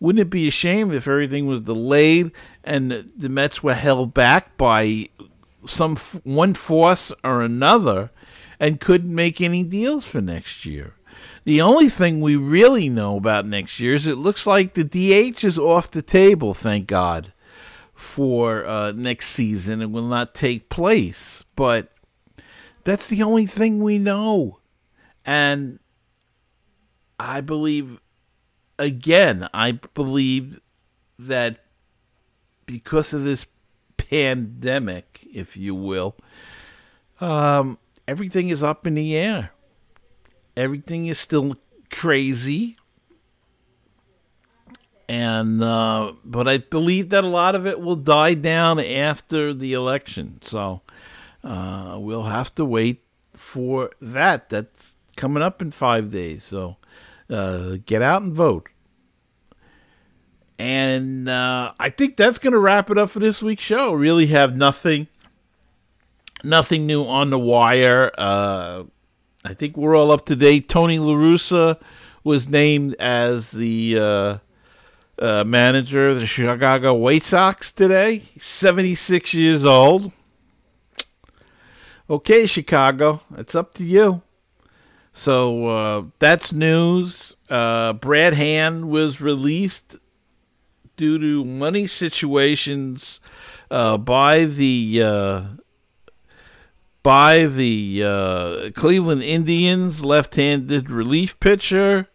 Wouldn't 0.00 0.20
it 0.20 0.30
be 0.30 0.48
a 0.48 0.50
shame 0.50 0.90
if 0.90 1.06
everything 1.06 1.46
was 1.46 1.60
delayed 1.60 2.32
and 2.64 2.90
the 3.16 3.28
Mets 3.28 3.62
were 3.62 3.74
held 3.74 4.14
back 4.14 4.56
by 4.56 5.08
some 5.64 5.94
one 6.24 6.54
force 6.54 7.12
or 7.22 7.40
another 7.40 8.10
and 8.58 8.80
couldn't 8.80 9.14
make 9.14 9.40
any 9.40 9.62
deals 9.62 10.04
for 10.04 10.20
next 10.20 10.66
year? 10.66 10.94
The 11.44 11.60
only 11.60 11.88
thing 11.88 12.20
we 12.20 12.34
really 12.34 12.88
know 12.88 13.16
about 13.16 13.46
next 13.46 13.78
year 13.78 13.94
is 13.94 14.08
it 14.08 14.18
looks 14.18 14.44
like 14.44 14.74
the 14.74 14.82
DH 14.82 15.44
is 15.44 15.56
off 15.56 15.88
the 15.88 16.02
table, 16.02 16.52
thank 16.52 16.88
God, 16.88 17.32
for 17.94 18.66
uh, 18.66 18.90
next 18.90 19.28
season. 19.28 19.82
It 19.82 19.92
will 19.92 20.08
not 20.08 20.34
take 20.34 20.68
place. 20.68 21.44
But 21.54 21.92
that's 22.88 23.08
the 23.08 23.22
only 23.22 23.44
thing 23.44 23.82
we 23.82 23.98
know. 23.98 24.60
And 25.26 25.78
I 27.20 27.42
believe, 27.42 28.00
again, 28.78 29.46
I 29.52 29.72
believe 29.72 30.60
that 31.18 31.64
because 32.64 33.12
of 33.12 33.24
this 33.24 33.46
pandemic, 33.98 35.26
if 35.30 35.54
you 35.54 35.74
will, 35.74 36.16
um, 37.20 37.78
everything 38.06 38.48
is 38.48 38.62
up 38.62 38.86
in 38.86 38.94
the 38.94 39.14
air. 39.14 39.50
Everything 40.56 41.08
is 41.08 41.18
still 41.18 41.56
crazy. 41.90 42.78
And, 45.10 45.62
uh, 45.62 46.12
but 46.24 46.48
I 46.48 46.56
believe 46.56 47.10
that 47.10 47.24
a 47.24 47.28
lot 47.28 47.54
of 47.54 47.66
it 47.66 47.80
will 47.80 47.96
die 47.96 48.32
down 48.32 48.78
after 48.80 49.52
the 49.52 49.74
election. 49.74 50.40
So, 50.40 50.80
uh, 51.48 51.98
we'll 51.98 52.24
have 52.24 52.54
to 52.56 52.64
wait 52.64 53.02
for 53.32 53.90
that. 54.02 54.50
That's 54.50 54.96
coming 55.16 55.42
up 55.42 55.62
in 55.62 55.70
five 55.70 56.10
days. 56.10 56.44
So 56.44 56.76
uh, 57.30 57.78
get 57.86 58.02
out 58.02 58.20
and 58.20 58.34
vote. 58.34 58.68
And 60.58 61.26
uh, 61.28 61.72
I 61.80 61.88
think 61.88 62.16
that's 62.16 62.38
going 62.38 62.52
to 62.52 62.58
wrap 62.58 62.90
it 62.90 62.98
up 62.98 63.10
for 63.10 63.20
this 63.20 63.40
week's 63.40 63.64
show. 63.64 63.92
Really 63.94 64.26
have 64.26 64.56
nothing, 64.56 65.06
nothing 66.44 66.86
new 66.86 67.04
on 67.04 67.30
the 67.30 67.38
wire. 67.38 68.10
Uh, 68.18 68.84
I 69.42 69.54
think 69.54 69.76
we're 69.76 69.96
all 69.96 70.10
up 70.10 70.26
to 70.26 70.36
date. 70.36 70.68
Tony 70.68 70.98
LaRussa 70.98 71.80
was 72.24 72.46
named 72.48 72.94
as 72.98 73.52
the 73.52 73.98
uh, 73.98 74.38
uh, 75.18 75.44
manager 75.44 76.10
of 76.10 76.20
the 76.20 76.26
Chicago 76.26 76.92
White 76.92 77.22
Sox 77.22 77.72
today. 77.72 78.24
76 78.36 79.32
years 79.32 79.64
old. 79.64 80.12
Okay, 82.10 82.46
Chicago, 82.46 83.20
it's 83.36 83.54
up 83.54 83.74
to 83.74 83.84
you. 83.84 84.22
So 85.12 85.66
uh, 85.66 86.02
that's 86.18 86.54
news. 86.54 87.36
Uh, 87.50 87.92
Brad 87.92 88.32
Hand 88.32 88.88
was 88.88 89.20
released 89.20 89.96
due 90.96 91.18
to 91.18 91.44
money 91.44 91.86
situations 91.86 93.20
uh, 93.70 93.98
by 93.98 94.46
the 94.46 95.02
uh, 95.04 95.42
by 97.02 97.44
the 97.44 98.02
uh, 98.02 98.70
Cleveland 98.74 99.22
Indians 99.22 100.02
left-handed 100.02 100.88
relief 100.88 101.38
pitcher. 101.40 102.08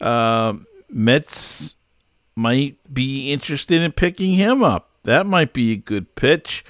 Uh, 0.00 0.54
Mets 0.88 1.74
might 2.36 2.76
be 2.92 3.32
interested 3.32 3.82
in 3.82 3.90
picking 3.90 4.34
him 4.34 4.62
up. 4.62 4.90
That 5.02 5.26
might 5.26 5.52
be 5.52 5.72
a 5.72 5.76
good 5.76 6.14
pitch 6.14 6.64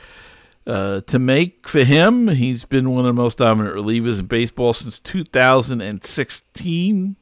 uh, 0.67 1.03
to 1.03 1.19
make 1.19 1.69
for 1.69 1.85
him. 1.85 2.29
He's 2.29 2.65
been 2.65 2.89
one 2.91 3.01
of 3.01 3.15
the 3.15 3.23
most 3.23 3.37
dominant 3.39 3.77
relievers 3.77 4.21
in 4.21 4.27
baseball 4.27 4.75
since 4.75 5.01
2016, 5.01 7.17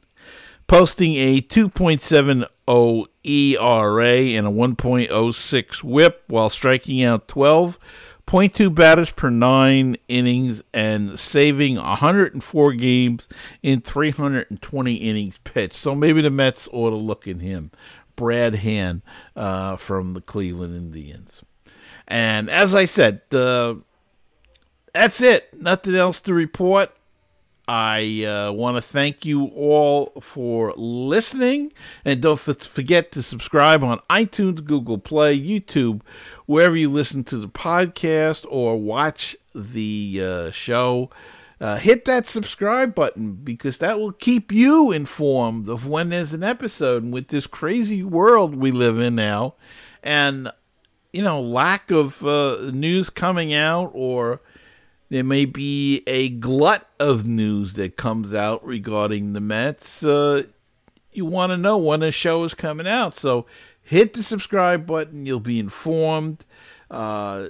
posting 0.67 1.17
a 1.17 1.41
2.70 1.41 3.07
ERA 3.25 4.37
and 4.37 4.47
a 4.47 4.51
1.06 4.51 5.85
whip 5.85 6.25
while 6.29 6.51
striking 6.51 7.03
out 7.03 7.27
12.2 7.29 8.75
batters 8.75 9.13
per 9.13 9.31
nine 9.31 9.97
innings 10.09 10.63
and 10.73 11.19
saving 11.19 11.77
104 11.77 12.73
games 12.75 13.29
in 13.63 13.81
320 13.81 14.95
innings 14.95 15.39
pitched. 15.39 15.75
So 15.75 15.95
maybe 15.95 16.23
the 16.23 16.31
Mets 16.31 16.69
ought 16.73 16.91
to 16.91 16.97
look 16.97 17.27
at 17.27 17.41
him. 17.41 17.71
Brad 18.17 18.57
Hand 18.57 19.01
uh, 19.35 19.77
from 19.77 20.13
the 20.13 20.21
Cleveland 20.21 20.77
Indians. 20.77 21.43
And 22.11 22.51
as 22.51 22.75
I 22.75 22.85
said, 22.85 23.23
the 23.31 23.83
that's 24.93 25.21
it. 25.23 25.49
Nothing 25.55 25.95
else 25.95 26.21
to 26.23 26.35
report. 26.35 26.91
I 27.69 28.25
uh, 28.25 28.53
want 28.53 28.77
to 28.79 28.83
thank 28.83 29.25
you 29.25 29.45
all 29.45 30.13
for 30.21 30.75
listening. 30.77 31.73
And 32.05 32.21
don't 32.21 32.37
forget 32.37 33.13
to 33.13 33.23
subscribe 33.23 33.85
on 33.85 34.01
iTunes, 34.11 34.65
Google 34.65 34.99
Play, 34.99 35.39
YouTube, 35.39 36.01
wherever 36.47 36.77
you 36.77 36.91
listen 36.91 37.23
to 37.25 37.37
the 37.37 37.49
podcast 37.49 38.45
or 38.49 38.77
watch 38.77 39.37
the 39.55 40.21
uh, 40.21 40.51
show. 40.51 41.11
Uh, 41.61 41.77
hit 41.77 42.07
that 42.07 42.27
subscribe 42.27 42.93
button 42.93 43.35
because 43.35 43.79
that 43.79 44.01
will 44.01 44.13
keep 44.13 44.51
you 44.51 44.91
informed 44.91 45.69
of 45.69 45.87
when 45.87 46.09
there's 46.09 46.35
an 46.35 46.43
episode. 46.43 47.05
And 47.05 47.13
with 47.13 47.29
this 47.29 47.47
crazy 47.47 48.03
world 48.03 48.57
we 48.57 48.73
live 48.73 48.99
in 48.99 49.15
now, 49.15 49.55
and 50.03 50.51
you 51.13 51.23
know, 51.23 51.41
lack 51.41 51.91
of 51.91 52.25
uh, 52.25 52.71
news 52.73 53.11
coming 53.11 53.53
out, 53.53 53.91
or 53.95 54.41
there 55.09 55.25
may 55.25 55.45
be 55.45 56.03
a 56.07 56.29
glut 56.29 56.89
of 56.99 57.27
news 57.27 57.75
that 57.75 57.97
comes 57.97 58.33
out 58.33 58.65
regarding 58.65 59.33
the 59.33 59.41
Mets. 59.41 60.05
Uh, 60.05 60.45
you 61.13 61.25
want 61.25 61.51
to 61.51 61.57
know 61.57 61.77
when 61.77 62.03
a 62.03 62.13
show 62.13 62.45
is 62.45 62.55
coming 62.55 62.87
out, 62.87 63.15
so 63.15 63.47
hit 63.83 64.13
the 64.13 64.23
subscribe 64.23 64.87
button. 64.87 65.27
You'll 65.27 65.41
be 65.41 65.59
informed. 65.59 66.45
Uh, 66.91 67.49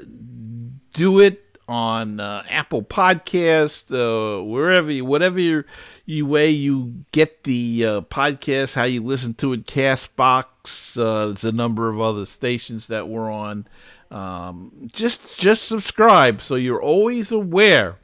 do 0.94 1.20
it 1.20 1.58
on 1.68 2.18
uh, 2.18 2.42
Apple 2.48 2.82
Podcast, 2.82 3.92
uh, 3.94 4.42
wherever 4.42 4.90
you, 4.90 5.04
whatever 5.04 5.38
you, 5.38 5.62
you 6.10 6.26
way 6.26 6.50
you 6.50 7.04
get 7.12 7.44
the 7.44 7.86
uh, 7.86 8.00
podcast, 8.02 8.74
how 8.74 8.84
you 8.84 9.02
listen 9.02 9.32
to 9.34 9.52
it, 9.52 9.66
Castbox. 9.66 11.00
Uh, 11.00 11.26
there's 11.26 11.44
a 11.44 11.52
number 11.52 11.88
of 11.88 12.00
other 12.00 12.26
stations 12.26 12.88
that 12.88 13.08
we're 13.08 13.30
on. 13.30 13.66
Um, 14.10 14.90
just 14.92 15.38
just 15.38 15.68
subscribe 15.68 16.42
so 16.42 16.56
you're 16.56 16.82
always 16.82 17.30
aware 17.30 17.98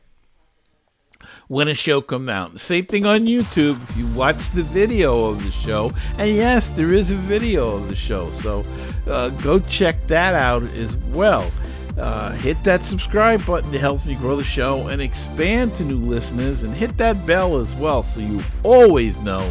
when 1.49 1.67
a 1.67 1.75
show 1.75 2.01
comes 2.01 2.29
out. 2.29 2.61
Same 2.61 2.87
thing 2.87 3.07
on 3.07 3.23
YouTube. 3.23 3.83
If 3.91 3.97
you 3.97 4.07
watch 4.15 4.51
the 4.51 4.63
video 4.63 5.25
of 5.25 5.43
the 5.43 5.51
show, 5.51 5.93
and 6.17 6.31
yes, 6.31 6.71
there 6.71 6.93
is 6.93 7.11
a 7.11 7.17
video 7.17 7.75
of 7.75 7.89
the 7.89 7.97
show, 7.97 8.31
so 8.31 8.63
uh, 9.09 9.31
go 9.43 9.59
check 9.59 10.07
that 10.07 10.35
out 10.35 10.63
as 10.63 10.97
well. 10.97 11.51
Uh, 11.97 12.33
hit 12.33 12.63
that 12.63 12.83
subscribe 12.83 13.45
button 13.47 13.73
to 13.73 13.79
help 13.79 14.05
me 14.05 14.15
grow 14.17 14.37
the 14.37 14.45
show 14.45 14.89
and 14.89 15.01
expand 15.01 15.75
to 15.77 15.83
new 15.83 15.97
listeners, 15.97 16.63
and 16.63 16.75
hit 16.75 16.97
that 16.99 17.27
bell 17.27 17.57
as 17.57 17.73
well 17.75 18.03
so 18.03 18.21
you 18.21 18.43
always 18.63 19.19
know 19.23 19.43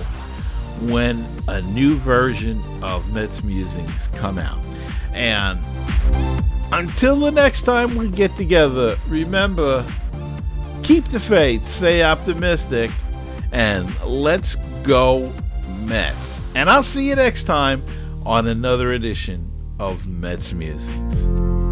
when 0.82 1.26
a 1.48 1.62
new 1.62 1.96
version 1.96 2.62
of 2.84 3.12
Mets 3.14 3.44
Musings 3.44 4.10
come 4.10 4.38
out. 4.38 4.60
And 5.14 5.60
until 6.72 7.16
the 7.20 7.32
next 7.32 7.64
time 7.64 7.96
we 7.96 8.10
get 8.10 8.36
together, 8.36 8.98
remember 9.08 9.86
keep 10.84 11.06
the 11.06 11.20
faith, 11.20 11.68
stay 11.68 12.04
optimistic, 12.04 12.92
and 13.52 13.90
let's 14.04 14.56
go 14.84 15.32
Mets. 15.86 16.42
And 16.56 16.70
I'll 16.70 16.84
see 16.84 17.10
you 17.10 17.16
next 17.16 17.46
time 17.46 17.82
on 18.24 18.48
another 18.48 18.94
edition 18.94 19.52
of 19.80 20.06
Mets 20.08 20.54
Musings. 20.54 21.65